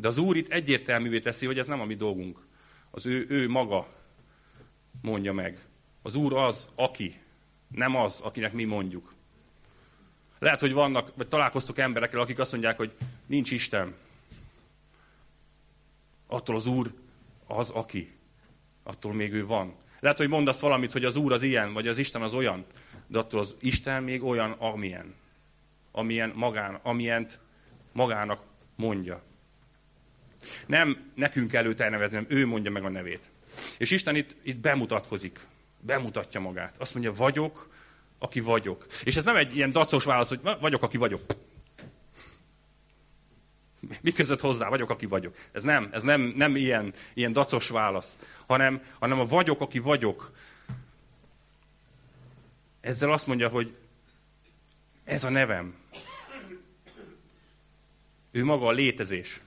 De 0.00 0.08
az 0.08 0.18
Úr 0.18 0.36
itt 0.36 0.48
egyértelművé 0.48 1.20
teszi, 1.20 1.46
hogy 1.46 1.58
ez 1.58 1.66
nem 1.66 1.80
a 1.80 1.84
mi 1.84 1.94
dolgunk. 1.94 2.46
Az 2.90 3.06
ő, 3.06 3.26
ő 3.28 3.48
maga 3.48 3.88
mondja 5.02 5.32
meg. 5.32 5.58
Az 6.02 6.14
Úr 6.14 6.32
az, 6.32 6.68
aki, 6.74 7.20
nem 7.68 7.96
az, 7.96 8.20
akinek 8.20 8.52
mi 8.52 8.64
mondjuk. 8.64 9.14
Lehet, 10.38 10.60
hogy 10.60 10.72
vannak, 10.72 11.12
vagy 11.16 11.28
találkoztok 11.28 11.78
emberekkel, 11.78 12.20
akik 12.20 12.38
azt 12.38 12.52
mondják, 12.52 12.76
hogy 12.76 12.94
nincs 13.26 13.50
Isten. 13.50 13.94
Attól 16.26 16.56
az 16.56 16.66
Úr 16.66 16.92
az, 17.46 17.70
aki. 17.70 18.12
Attól 18.82 19.12
még 19.12 19.32
ő 19.32 19.46
van. 19.46 19.74
Lehet, 20.00 20.18
hogy 20.18 20.28
mondasz 20.28 20.60
valamit, 20.60 20.92
hogy 20.92 21.04
az 21.04 21.16
Úr 21.16 21.32
az 21.32 21.42
ilyen, 21.42 21.72
vagy 21.72 21.88
az 21.88 21.98
Isten 21.98 22.22
az 22.22 22.34
olyan, 22.34 22.64
de 23.06 23.18
attól 23.18 23.40
az 23.40 23.56
Isten 23.60 24.02
még 24.02 24.22
olyan, 24.22 24.50
amilyen. 24.50 25.14
Amilyen 25.92 26.32
magán, 26.34 26.74
amilyent 26.82 27.38
magának 27.92 28.42
mondja. 28.76 29.22
Nem 30.66 31.10
nekünk 31.14 31.50
kell 31.50 31.64
őt 31.64 31.80
elnevezni, 31.80 32.16
hanem 32.16 32.38
ő 32.38 32.46
mondja 32.46 32.70
meg 32.70 32.84
a 32.84 32.88
nevét. 32.88 33.30
És 33.78 33.90
Isten 33.90 34.16
itt, 34.16 34.36
itt 34.42 34.56
bemutatkozik, 34.56 35.38
bemutatja 35.80 36.40
magát. 36.40 36.76
Azt 36.78 36.94
mondja, 36.94 37.12
vagyok, 37.12 37.68
aki 38.18 38.40
vagyok. 38.40 38.86
És 39.04 39.16
ez 39.16 39.24
nem 39.24 39.36
egy 39.36 39.56
ilyen 39.56 39.72
dacos 39.72 40.04
válasz, 40.04 40.28
hogy 40.28 40.40
vagyok, 40.60 40.82
aki 40.82 40.96
vagyok. 40.96 41.22
Mi 44.00 44.12
között 44.12 44.40
hozzá? 44.40 44.68
Vagyok, 44.68 44.90
aki 44.90 45.06
vagyok. 45.06 45.36
Ez 45.52 45.62
nem, 45.62 45.88
ez 45.92 46.02
nem, 46.02 46.20
nem 46.20 46.56
ilyen, 46.56 46.94
ilyen 47.14 47.32
dacos 47.32 47.68
válasz, 47.68 48.18
hanem, 48.46 48.82
hanem 48.98 49.20
a 49.20 49.26
vagyok, 49.26 49.60
aki 49.60 49.78
vagyok. 49.78 50.32
Ezzel 52.80 53.12
azt 53.12 53.26
mondja, 53.26 53.48
hogy 53.48 53.74
ez 55.04 55.24
a 55.24 55.30
nevem. 55.30 55.74
Ő 58.30 58.44
maga 58.44 58.66
a 58.66 58.72
létezés. 58.72 59.40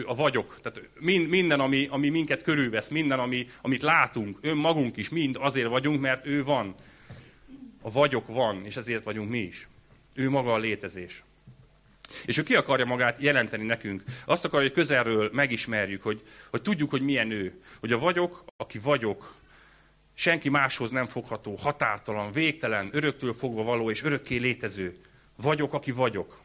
Ő 0.00 0.04
a 0.06 0.14
vagyok. 0.14 0.58
Tehát 0.62 0.88
minden, 1.28 1.60
ami, 1.60 1.86
ami 1.90 2.08
minket 2.08 2.42
körülvesz, 2.42 2.88
minden, 2.88 3.18
ami, 3.18 3.46
amit 3.62 3.82
látunk, 3.82 4.38
önmagunk 4.40 4.96
is, 4.96 5.08
mind 5.08 5.36
azért 5.40 5.68
vagyunk, 5.68 6.00
mert 6.00 6.26
ő 6.26 6.44
van. 6.44 6.74
A 7.82 7.90
vagyok 7.90 8.26
van, 8.26 8.64
és 8.64 8.76
ezért 8.76 9.04
vagyunk 9.04 9.30
mi 9.30 9.38
is. 9.38 9.68
Ő 10.14 10.30
maga 10.30 10.52
a 10.52 10.58
létezés. 10.58 11.24
És 12.24 12.38
ő 12.38 12.42
ki 12.42 12.54
akarja 12.54 12.84
magát 12.84 13.22
jelenteni 13.22 13.64
nekünk. 13.64 14.02
Azt 14.24 14.44
akarja, 14.44 14.66
hogy 14.66 14.76
közelről 14.76 15.30
megismerjük, 15.32 16.02
hogy, 16.02 16.22
hogy 16.50 16.62
tudjuk, 16.62 16.90
hogy 16.90 17.02
milyen 17.02 17.30
ő. 17.30 17.60
Hogy 17.80 17.92
a 17.92 17.98
vagyok, 17.98 18.44
aki 18.56 18.78
vagyok, 18.78 19.34
senki 20.14 20.48
máshoz 20.48 20.90
nem 20.90 21.06
fogható, 21.06 21.54
határtalan, 21.54 22.32
végtelen, 22.32 22.88
öröktől 22.92 23.34
fogva 23.34 23.62
való 23.62 23.90
és 23.90 24.02
örökké 24.02 24.36
létező. 24.36 24.92
Vagyok, 25.36 25.74
aki 25.74 25.90
vagyok. 25.92 26.40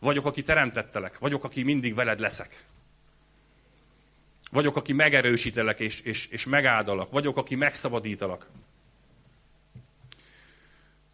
Vagyok, 0.00 0.26
aki 0.26 0.42
teremtettelek. 0.42 1.18
Vagyok, 1.18 1.44
aki 1.44 1.62
mindig 1.62 1.94
veled 1.94 2.20
leszek. 2.20 2.64
Vagyok, 4.50 4.76
aki 4.76 4.92
megerősítelek 4.92 5.80
és, 5.80 6.00
és, 6.00 6.26
és 6.26 6.46
megáldalak. 6.46 7.10
Vagyok, 7.10 7.36
aki 7.36 7.54
megszabadítalak. 7.54 8.46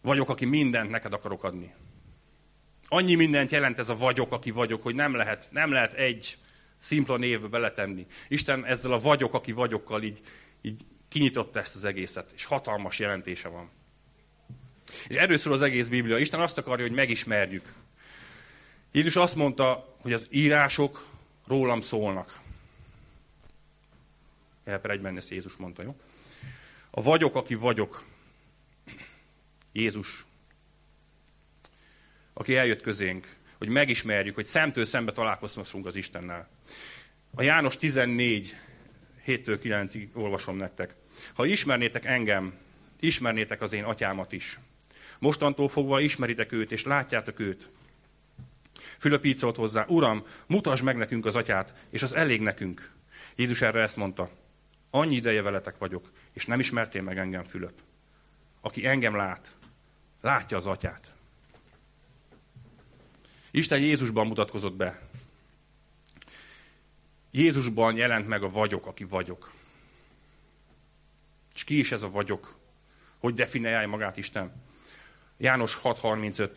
Vagyok, 0.01 0.29
aki 0.29 0.45
mindent 0.45 0.91
neked 0.91 1.13
akarok 1.13 1.45
adni. 1.45 1.75
Annyi 2.89 3.15
mindent 3.15 3.51
jelent 3.51 3.79
ez 3.79 3.89
a 3.89 3.97
vagyok, 3.97 4.33
aki 4.33 4.51
vagyok, 4.51 4.83
hogy 4.83 4.95
nem 4.95 5.15
lehet, 5.15 5.49
nem 5.51 5.73
lehet 5.73 5.95
egy 5.95 6.39
szimpla 6.77 7.17
névbe 7.17 7.47
beletenni. 7.47 8.07
Isten 8.29 8.65
ezzel 8.65 8.93
a 8.93 8.99
vagyok, 8.99 9.35
aki 9.35 9.53
vagyokkal 9.53 10.03
így, 10.03 10.21
így 10.63 10.83
kinyitotta 11.09 11.59
ezt 11.61 11.77
az 11.77 11.85
egészet, 11.85 12.31
és 12.35 12.45
hatalmas 12.45 12.99
jelentése 12.99 13.49
van. 13.49 13.71
És 15.09 15.17
erről 15.17 15.39
szól 15.39 15.53
az 15.53 15.63
egész 15.63 15.89
Biblia. 15.89 16.19
Isten 16.19 16.41
azt 16.41 16.59
akarja, 16.59 16.87
hogy 16.87 16.95
megismerjük. 16.95 17.73
Jézus 18.95 19.17
azt 19.17 19.35
mondta, 19.35 19.97
hogy 20.01 20.13
az 20.13 20.27
írások 20.31 21.07
rólam 21.47 21.81
szólnak. 21.81 22.41
Elper 24.65 24.91
egyben 24.91 25.17
ezt 25.17 25.31
Jézus 25.31 25.57
mondta, 25.57 25.83
jó? 25.83 25.97
A 26.91 27.03
vagyok, 27.03 27.35
aki 27.35 27.55
vagyok. 27.55 28.05
Jézus. 29.73 30.25
Aki 32.33 32.57
eljött 32.57 32.81
közénk, 32.81 33.37
hogy 33.59 33.69
megismerjük, 33.69 34.35
hogy 34.35 34.47
szemtől 34.47 34.85
szembe 34.85 35.13
találkozhassunk 35.13 35.87
az 35.87 35.97
Istennel. 35.97 36.49
A 37.35 37.43
János 37.43 37.77
14, 37.77 38.57
7-től 39.27 39.59
9-ig 39.63 40.09
olvasom 40.13 40.57
nektek. 40.57 40.95
Ha 41.35 41.47
ismernétek 41.47 42.05
engem, 42.05 42.59
ismernétek 43.01 43.61
az 43.61 43.73
én 43.73 43.85
atyámat 43.85 44.33
is. 44.33 44.59
Mostantól 45.19 45.69
fogva 45.69 46.01
ismeritek 46.01 46.53
őt, 46.53 46.73
és 46.73 46.85
látjátok 46.85 47.39
őt. 47.39 47.71
Fülöp 48.99 49.25
így 49.25 49.37
szólt 49.37 49.57
hozzá, 49.57 49.85
Uram, 49.89 50.25
mutasd 50.47 50.85
meg 50.85 50.97
nekünk 50.97 51.27
az 51.27 51.37
atyát, 51.37 51.75
és 51.91 52.03
az 52.03 52.15
elég 52.15 52.41
nekünk. 52.41 52.91
Jézus 53.37 53.63
erre 53.63 53.81
ezt 53.81 53.97
mondta, 53.97 54.31
annyi 54.91 55.15
ideje 55.15 55.43
veletek 55.43 55.79
vagyok, 55.79 56.11
és 56.33 56.47
nem 56.47 56.59
ismertél 56.59 57.03
meg 57.03 57.19
engem, 57.19 57.45
Fülöp. 57.45 57.81
Aki 58.61 58.87
engem 58.87 59.17
lát, 59.17 59.55
látja 60.21 60.57
az 60.57 60.67
atyát. 60.67 61.15
Isten 63.51 63.79
Jézusban 63.79 64.27
mutatkozott 64.27 64.75
be. 64.75 65.01
Jézusban 67.31 67.97
jelent 67.97 68.29
meg 68.29 68.43
a 68.43 68.51
vagyok, 68.51 68.87
aki 68.87 69.05
vagyok. 69.05 69.53
És 71.55 71.65
ki 71.65 71.79
is 71.79 71.93
ez 71.93 72.03
a 72.03 72.11
vagyok? 72.11 72.57
Hogy 73.19 73.35
definiálja 73.35 73.89
magát 73.89 74.17
Isten? 74.17 74.53
János 75.37 75.81
6.35. 75.83 76.51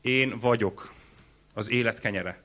Én 0.00 0.38
vagyok 0.38 0.92
az 1.60 1.70
élet 1.70 2.00
kenyere. 2.00 2.42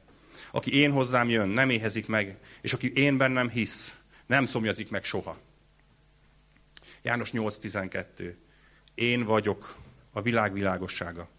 Aki 0.52 0.80
én 0.80 0.92
hozzám 0.92 1.30
jön, 1.30 1.50
nem 1.50 1.70
éhezik 1.70 2.08
meg, 2.08 2.38
és 2.62 2.74
aki 2.74 2.94
én 2.94 3.18
bennem 3.18 3.50
hisz, 3.50 3.98
nem 4.26 4.46
szomjazik 4.46 4.90
meg 4.90 5.04
soha. 5.04 5.38
János 7.02 7.32
8.12. 7.32 8.34
Én 8.96 9.24
vagyok 9.24 9.76
a 10.12 10.22
világ 10.22 10.54
világossága. 10.54 11.30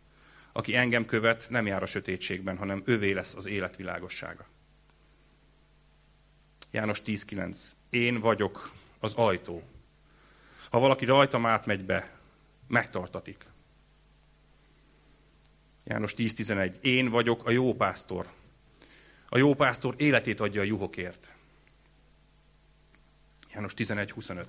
Aki 0.52 0.74
engem 0.74 1.04
követ, 1.04 1.46
nem 1.50 1.66
jár 1.66 1.82
a 1.82 1.86
sötétségben, 1.86 2.56
hanem 2.56 2.82
övé 2.84 3.12
lesz 3.12 3.34
az 3.34 3.46
élet 3.46 3.76
világossága. 3.76 4.46
János 6.70 7.02
10.9. 7.06 7.58
Én 7.90 8.20
vagyok 8.20 8.72
az 9.00 9.14
ajtó. 9.14 9.62
Ha 10.70 10.78
valaki 10.78 11.04
rajtam 11.04 11.46
átmegy 11.46 11.84
be, 11.84 12.10
megtartatik. 12.68 13.44
János 15.88 16.14
10.11. 16.16 16.74
Én 16.80 17.08
vagyok 17.08 17.46
a 17.46 17.50
jó 17.50 17.74
pásztor. 17.74 18.28
A 19.28 19.38
jó 19.38 19.54
pásztor 19.54 19.94
életét 19.98 20.40
adja 20.40 20.60
a 20.60 20.64
juhokért. 20.64 21.32
János 23.52 23.72
11.25. 23.76 24.46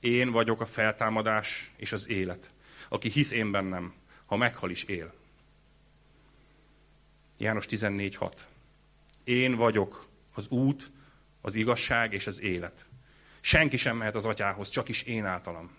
Én 0.00 0.30
vagyok 0.30 0.60
a 0.60 0.66
feltámadás 0.66 1.72
és 1.76 1.92
az 1.92 2.08
élet. 2.08 2.50
Aki 2.88 3.08
hisz 3.08 3.30
én 3.30 3.50
bennem, 3.50 3.94
ha 4.26 4.36
meghal 4.36 4.70
is 4.70 4.82
él. 4.84 5.14
János 7.38 7.66
14.6. 7.66 8.32
Én 9.24 9.54
vagyok 9.54 10.08
az 10.34 10.48
út, 10.48 10.90
az 11.40 11.54
igazság 11.54 12.12
és 12.12 12.26
az 12.26 12.40
élet. 12.40 12.86
Senki 13.40 13.76
sem 13.76 13.96
mehet 13.96 14.14
az 14.14 14.24
atyához, 14.24 14.68
csak 14.68 14.88
is 14.88 15.02
én 15.02 15.24
általam. 15.24 15.76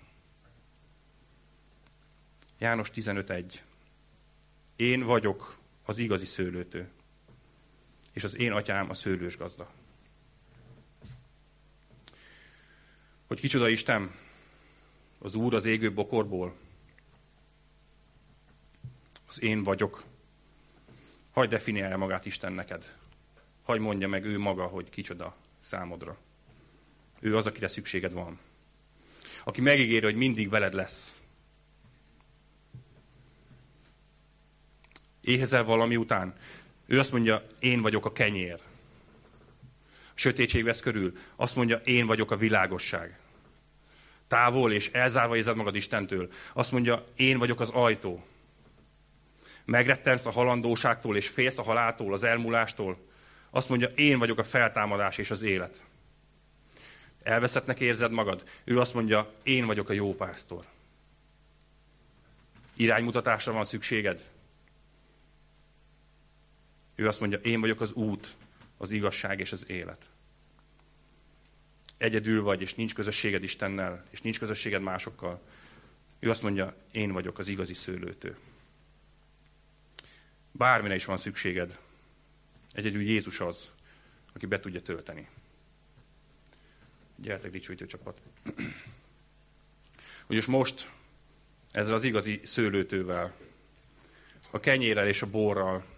János 2.58 2.92
15.1. 2.92 3.67
Én 4.78 5.04
vagyok 5.04 5.58
az 5.86 5.98
igazi 5.98 6.26
szőlőtő, 6.26 6.90
és 8.14 8.24
az 8.24 8.38
én 8.38 8.52
atyám 8.52 8.90
a 8.90 8.94
szőlős 8.94 9.38
gazda. 9.38 9.72
Hogy 13.28 13.40
kicsoda 13.40 13.70
Isten, 13.70 14.12
az 15.20 15.36
Úr 15.36 15.54
az 15.54 15.66
égő 15.66 15.94
bokorból, 15.94 16.56
az 19.28 19.42
én 19.44 19.64
vagyok. 19.64 20.04
Hagy 21.32 21.50
definiálja 21.50 21.98
magát 21.98 22.26
Isten 22.26 22.54
neked. 22.54 22.98
Hagy 23.64 23.80
mondja 23.80 24.08
meg 24.08 24.26
ő 24.26 24.38
maga, 24.38 24.66
hogy 24.66 24.90
kicsoda 24.90 25.36
számodra. 25.60 26.18
Ő 27.20 27.38
az, 27.38 27.46
akire 27.46 27.68
szükséged 27.68 28.14
van. 28.14 28.40
Aki 29.44 29.62
megígéri, 29.62 30.06
hogy 30.06 30.16
mindig 30.16 30.50
veled 30.50 30.74
lesz. 30.74 31.22
Éhezel 35.28 35.64
valami 35.64 35.96
után. 35.96 36.34
Ő 36.86 37.00
azt 37.00 37.12
mondja, 37.12 37.46
én 37.60 37.82
vagyok 37.82 38.06
a 38.06 38.12
kenyér. 38.12 38.60
A 39.94 40.14
sötétség 40.14 40.64
vesz 40.64 40.80
körül. 40.80 41.14
Azt 41.36 41.56
mondja, 41.56 41.78
én 41.78 42.06
vagyok 42.06 42.32
a 42.32 42.38
világosság. 42.38 43.20
Távol 44.28 44.74
és 44.74 44.90
elzárva 44.92 45.36
érzed 45.36 45.56
magad 45.56 45.76
Istentől. 45.76 46.30
Azt 46.54 46.72
mondja, 46.72 47.06
én 47.16 47.38
vagyok 47.38 47.60
az 47.60 47.70
ajtó. 47.70 48.26
Megrettensz 49.66 50.26
a 50.26 50.32
halandóságtól 50.32 51.18
és 51.18 51.28
félsz 51.28 51.58
a 51.58 51.64
haláltól, 51.64 52.14
az 52.14 52.24
elmúlástól. 52.24 52.98
Azt 53.50 53.70
mondja, 53.70 53.88
én 53.88 54.20
vagyok 54.20 54.40
a 54.40 54.44
feltámadás 54.44 55.18
és 55.18 55.32
az 55.32 55.42
élet. 55.42 55.82
Elveszettnek 57.24 57.80
érzed 57.80 58.12
magad? 58.12 58.44
Ő 58.64 58.80
azt 58.80 58.94
mondja, 58.94 59.34
én 59.44 59.66
vagyok 59.66 59.90
a 59.90 59.94
jó 59.94 60.16
pásztor. 60.16 60.66
Iránymutatásra 62.76 63.54
van 63.54 63.66
szükséged? 63.66 64.36
Ő 67.00 67.08
azt 67.08 67.20
mondja, 67.20 67.38
én 67.38 67.60
vagyok 67.60 67.82
az 67.82 67.92
út, 67.92 68.36
az 68.78 68.92
igazság 68.92 69.40
és 69.40 69.52
az 69.52 69.70
élet. 69.70 70.10
Egyedül 71.98 72.42
vagy, 72.42 72.62
és 72.62 72.76
nincs 72.76 72.96
közösséged 72.96 73.44
Istennel, 73.44 74.06
és 74.10 74.22
nincs 74.22 74.40
közösséged 74.40 74.82
másokkal. 74.82 75.42
Ő 76.20 76.30
azt 76.30 76.42
mondja, 76.42 76.76
én 76.92 77.12
vagyok 77.12 77.38
az 77.40 77.48
igazi 77.48 77.74
szőlőtő. 77.74 78.38
Bármire 80.52 80.96
is 80.96 81.06
van 81.06 81.18
szükséged, 81.18 81.80
egyedül 82.72 83.02
Jézus 83.02 83.40
az, 83.40 83.70
aki 84.34 84.46
be 84.46 84.60
tudja 84.60 84.82
tölteni. 84.82 85.28
Gyertek, 87.16 87.52
dicsőítő 87.52 87.86
csapat. 87.86 88.22
Úgyis 90.28 90.46
most 90.46 90.92
ezzel 91.72 91.94
az 91.94 92.04
igazi 92.04 92.42
szőlőtővel, 92.44 93.36
a 94.52 94.60
kenyérrel 94.60 95.08
és 95.08 95.22
a 95.22 95.30
borral, 95.30 95.97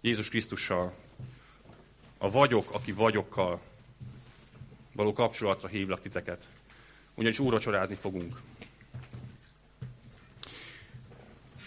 Jézus 0.00 0.28
Krisztussal, 0.28 0.94
a 2.18 2.30
vagyok, 2.30 2.72
aki 2.72 2.92
vagyokkal 2.92 3.60
való 4.92 5.12
kapcsolatra 5.12 5.68
hívlak 5.68 6.00
titeket. 6.00 6.44
Ugyanis 7.14 7.38
úracsorázni 7.38 7.94
fogunk. 7.94 8.40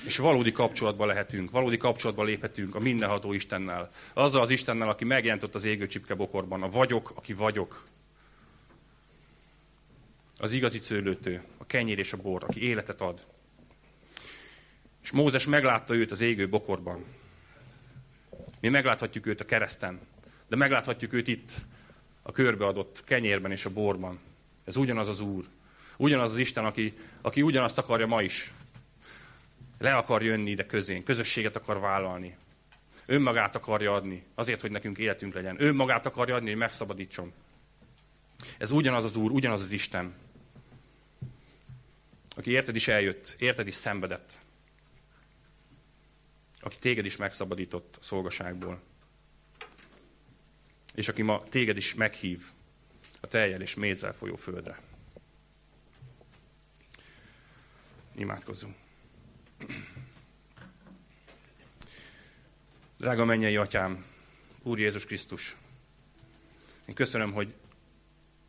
És 0.06 0.18
valódi 0.18 0.52
kapcsolatban 0.52 1.08
lehetünk, 1.08 1.52
valódi 1.52 1.78
kapcsolatban 1.78 2.26
léphetünk 2.26 2.76
a 2.76 2.80
mindenható 2.80 3.34
Istennel. 3.34 3.92
Azzal 4.14 4.42
az 4.42 4.50
Istennel, 4.50 4.90
aki 4.90 5.06
megjelentott 5.06 5.56
az 5.56 5.64
égő 5.64 5.88
csipke 5.88 6.14
bokorban. 6.14 6.64
A 6.64 6.70
vagyok, 6.70 7.12
aki 7.16 7.34
vagyok. 7.34 7.86
Az 10.38 10.52
igazi 10.52 10.80
szőlőtő, 10.80 11.44
a 11.58 11.66
kenyér 11.66 12.00
és 12.00 12.14
a 12.14 12.18
bor, 12.18 12.44
aki 12.44 12.62
életet 12.64 13.02
ad. 13.02 13.28
És 15.04 15.12
Mózes 15.12 15.46
meglátta 15.46 15.96
őt 15.96 16.12
az 16.12 16.22
égő 16.22 16.50
bokorban. 16.50 17.06
Mi 18.60 18.70
megláthatjuk 18.70 19.26
őt 19.26 19.42
a 19.42 19.46
kereszten, 19.46 20.00
de 20.48 20.56
megláthatjuk 20.56 21.14
őt 21.14 21.28
itt, 21.28 21.52
a 22.22 22.32
körbeadott 22.32 23.04
kenyérben 23.04 23.52
és 23.52 23.66
a 23.66 23.70
borban. 23.70 24.20
Ez 24.66 24.76
ugyanaz 24.76 25.08
az 25.08 25.20
Úr. 25.20 25.46
Ugyanaz 25.98 26.32
az 26.32 26.38
Isten, 26.38 26.66
aki, 26.66 26.94
aki 27.22 27.42
ugyanazt 27.42 27.78
akarja 27.78 28.08
ma 28.08 28.22
is. 28.22 28.54
Le 29.78 29.96
akar 29.96 30.24
jönni 30.24 30.50
ide 30.50 30.66
közén, 30.66 31.04
közösséget 31.04 31.56
akar 31.56 31.80
vállalni. 31.80 32.36
Önmagát 33.06 33.56
akarja 33.56 33.94
adni, 33.94 34.24
azért, 34.36 34.62
hogy 34.62 34.72
nekünk 34.72 34.98
életünk 34.98 35.34
legyen. 35.34 35.56
Önmagát 35.60 36.06
akarja 36.06 36.36
adni, 36.36 36.50
hogy 36.50 36.58
megszabadítson. 36.58 37.34
Ez 38.58 38.72
ugyanaz 38.72 39.04
az 39.04 39.16
Úr, 39.16 39.32
ugyanaz 39.32 39.62
az 39.62 39.72
Isten, 39.72 40.14
aki 42.36 42.52
érted 42.52 42.76
is 42.76 42.88
eljött, 42.88 43.36
érted 43.40 43.68
is 43.68 43.76
szenvedett 43.76 44.40
aki 46.62 46.78
téged 46.80 47.06
is 47.06 47.16
megszabadított 47.18 47.98
szolgaságból, 48.02 48.82
és 50.96 51.08
aki 51.08 51.22
ma 51.22 51.44
téged 51.44 51.78
is 51.78 51.94
meghív 51.94 52.52
a 53.20 53.28
teljel 53.28 53.62
és 53.62 53.76
mézzel 53.76 54.14
folyó 54.14 54.36
földre. 54.36 54.80
Imádkozzunk. 58.16 58.76
Drága 62.98 63.26
mennyei 63.26 63.58
atyám, 63.58 64.06
Úr 64.64 64.80
Jézus 64.80 65.06
Krisztus, 65.06 65.56
én 66.86 66.96
köszönöm, 66.96 67.32
hogy 67.32 67.54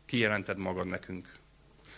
kijelented 0.05 0.57
magad 0.57 0.87
nekünk. 0.87 1.41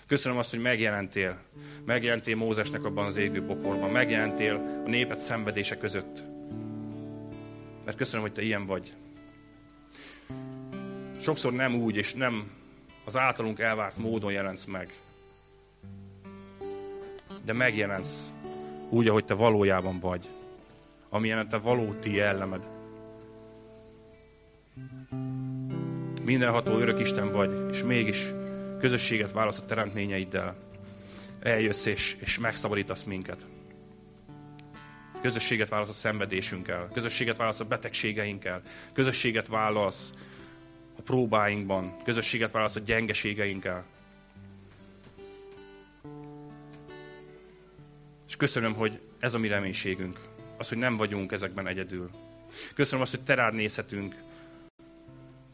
Köszönöm 0.08 0.38
azt, 0.38 0.50
hogy 0.50 0.62
megjelentél. 0.62 1.40
Megjelentél 1.86 2.36
Mózesnek 2.36 2.84
abban 2.84 3.06
az 3.06 3.18
égő 3.18 3.46
bokorban. 3.46 3.90
Megjelentél 3.90 4.82
a 4.86 4.90
népet 4.90 5.18
szenvedése 5.18 5.78
között. 5.78 6.24
Mert 7.86 7.98
köszönöm, 7.98 8.22
hogy 8.22 8.34
te 8.34 8.42
ilyen 8.42 8.66
vagy. 8.66 8.94
Sokszor 11.20 11.54
nem 11.54 11.76
úgy, 11.76 11.96
és 11.96 12.14
nem 12.14 12.52
az 13.06 13.18
általunk 13.18 13.60
elvárt 13.60 13.98
módon 13.98 14.32
jelensz 14.32 14.66
meg. 14.66 14.94
De 17.46 17.54
megjelensz 17.54 18.34
úgy, 18.90 19.08
ahogy 19.08 19.26
te 19.26 19.34
valójában 19.34 20.00
vagy. 20.00 20.28
Amilyen 21.10 21.40
a 21.40 21.48
te 21.48 21.58
valóti 21.58 22.14
jellemed. 22.14 22.70
Mindenható 26.24 26.78
örök 26.78 27.00
Isten 27.00 27.32
vagy, 27.32 27.66
és 27.70 27.84
mégis 27.84 28.34
közösséget 28.86 29.32
válasz 29.32 29.60
a 29.60 29.66
teremtményeiddel. 29.66 30.56
Eljössz 31.40 31.86
és, 31.86 32.18
és 32.20 32.40
megszabadítasz 32.40 33.04
minket. 33.04 33.46
Közösséget 35.22 35.70
válasz 35.70 35.90
a 35.90 35.94
szenvedésünkkel, 35.94 36.90
közösséget 36.94 37.38
válasz 37.38 37.60
a 37.60 37.64
betegségeinkkel, 37.64 38.62
közösséget 38.94 39.48
válasz 39.48 40.14
a 40.98 41.02
próbáinkban, 41.02 41.98
közösséget 42.04 42.52
válasz 42.52 42.76
a 42.76 42.80
gyengeségeinkkel. 42.80 43.86
És 48.28 48.36
köszönöm, 48.36 48.74
hogy 48.74 49.00
ez 49.20 49.34
a 49.34 49.40
mi 49.40 49.48
reménységünk. 49.48 50.20
Az, 50.58 50.70
hogy 50.70 50.78
nem 50.78 50.98
vagyunk 50.98 51.32
ezekben 51.32 51.68
egyedül. 51.68 52.10
Köszönöm 52.76 53.02
azt, 53.02 53.16
hogy 53.16 53.24
te 53.24 53.34
rád 53.34 53.54
nézhetünk, 53.54 54.16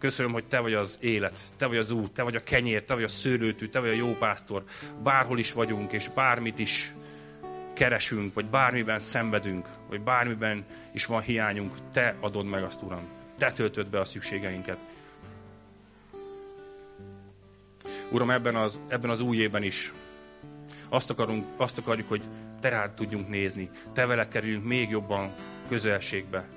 Köszönöm, 0.02 0.32
hogy 0.32 0.44
te 0.44 0.60
vagy 0.60 0.74
az 0.74 0.98
élet, 1.02 1.40
te 1.58 1.66
vagy 1.66 1.78
az 1.78 1.92
út, 1.92 2.12
te 2.12 2.24
vagy 2.24 2.36
a 2.36 2.40
kenyér, 2.40 2.84
te 2.84 2.94
vagy 2.94 3.04
a 3.04 3.08
szőlőtű, 3.08 3.68
te 3.68 3.80
vagy 3.80 3.90
a 3.90 3.94
jó 3.94 4.16
pásztor. 4.16 4.64
Bárhol 5.04 5.40
is 5.40 5.54
vagyunk, 5.54 5.92
és 5.92 6.10
bármit 6.10 6.60
is 6.60 6.94
keresünk, 7.74 8.34
vagy 8.34 8.46
bármiben 8.46 9.00
szenvedünk, 9.00 9.68
vagy 9.90 10.02
bármiben 10.02 10.66
is 10.92 11.06
van 11.06 11.22
hiányunk, 11.22 11.76
te 11.92 12.16
adod 12.20 12.46
meg 12.46 12.64
azt, 12.64 12.82
Uram. 12.82 13.08
Te 13.38 13.52
töltöd 13.52 13.90
be 13.90 14.00
a 14.00 14.06
szükségeinket. 14.06 14.78
Uram, 18.12 18.30
ebben 18.30 18.56
az, 18.56 18.80
ebben 18.88 19.10
az 19.10 19.22
új 19.22 19.38
évben 19.38 19.64
is 19.64 19.94
azt, 20.90 21.10
akarunk, 21.10 21.46
azt 21.58 21.78
akarjuk, 21.78 22.08
hogy 22.08 22.24
te 22.60 22.70
rád 22.70 22.92
tudjunk 22.92 23.30
nézni, 23.30 23.70
te 23.94 24.06
veled 24.06 24.28
kerüljünk 24.28 24.66
még 24.66 24.90
jobban 24.90 25.34
közelségbe, 25.68 26.48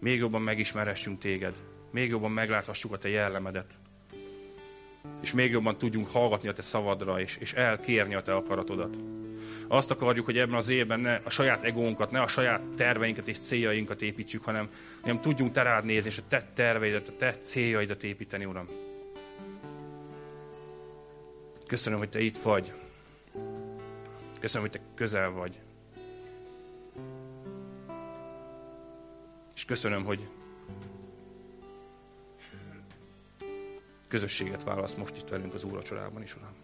még 0.00 0.18
jobban 0.18 0.42
megismeressünk 0.42 1.18
téged 1.18 1.69
még 1.90 2.08
jobban 2.08 2.30
megláthassuk 2.30 2.92
a 2.92 2.98
te 2.98 3.08
jellemedet. 3.08 3.78
És 5.22 5.32
még 5.32 5.50
jobban 5.50 5.78
tudjunk 5.78 6.08
hallgatni 6.08 6.48
a 6.48 6.52
te 6.52 6.62
szavadra, 6.62 7.20
és, 7.20 7.36
és 7.36 7.52
elkérni 7.52 8.14
a 8.14 8.22
te 8.22 8.34
akaratodat. 8.34 8.96
Azt 9.68 9.90
akarjuk, 9.90 10.24
hogy 10.24 10.38
ebben 10.38 10.56
az 10.56 10.68
évben 10.68 11.00
ne 11.00 11.14
a 11.24 11.30
saját 11.30 11.62
egónkat, 11.62 12.10
ne 12.10 12.20
a 12.20 12.28
saját 12.28 12.60
terveinket 12.76 13.28
és 13.28 13.38
céljainkat 13.38 14.02
építsük, 14.02 14.44
hanem, 14.44 14.68
hanem 15.00 15.20
tudjunk 15.20 15.52
te 15.52 15.62
rád 15.62 15.84
nézni, 15.84 16.08
és 16.10 16.18
a 16.18 16.22
te 16.28 16.50
terveidet, 16.54 17.08
a 17.08 17.12
te 17.18 17.36
céljaidat 17.38 18.02
építeni, 18.02 18.44
Uram. 18.44 18.66
Köszönöm, 21.66 21.98
hogy 21.98 22.08
te 22.08 22.20
itt 22.20 22.38
vagy. 22.38 22.72
Köszönöm, 24.40 24.68
hogy 24.68 24.80
te 24.80 24.86
közel 24.94 25.30
vagy. 25.30 25.60
És 29.54 29.64
köszönöm, 29.64 30.04
hogy 30.04 30.28
közösséget 34.10 34.64
válasz 34.64 34.94
most 34.94 35.16
itt 35.16 35.28
velünk 35.28 35.54
az 35.54 35.64
úracsorában 35.64 36.22
is, 36.22 36.36
Uram. 36.36 36.54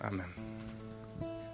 Amen. 0.00 0.59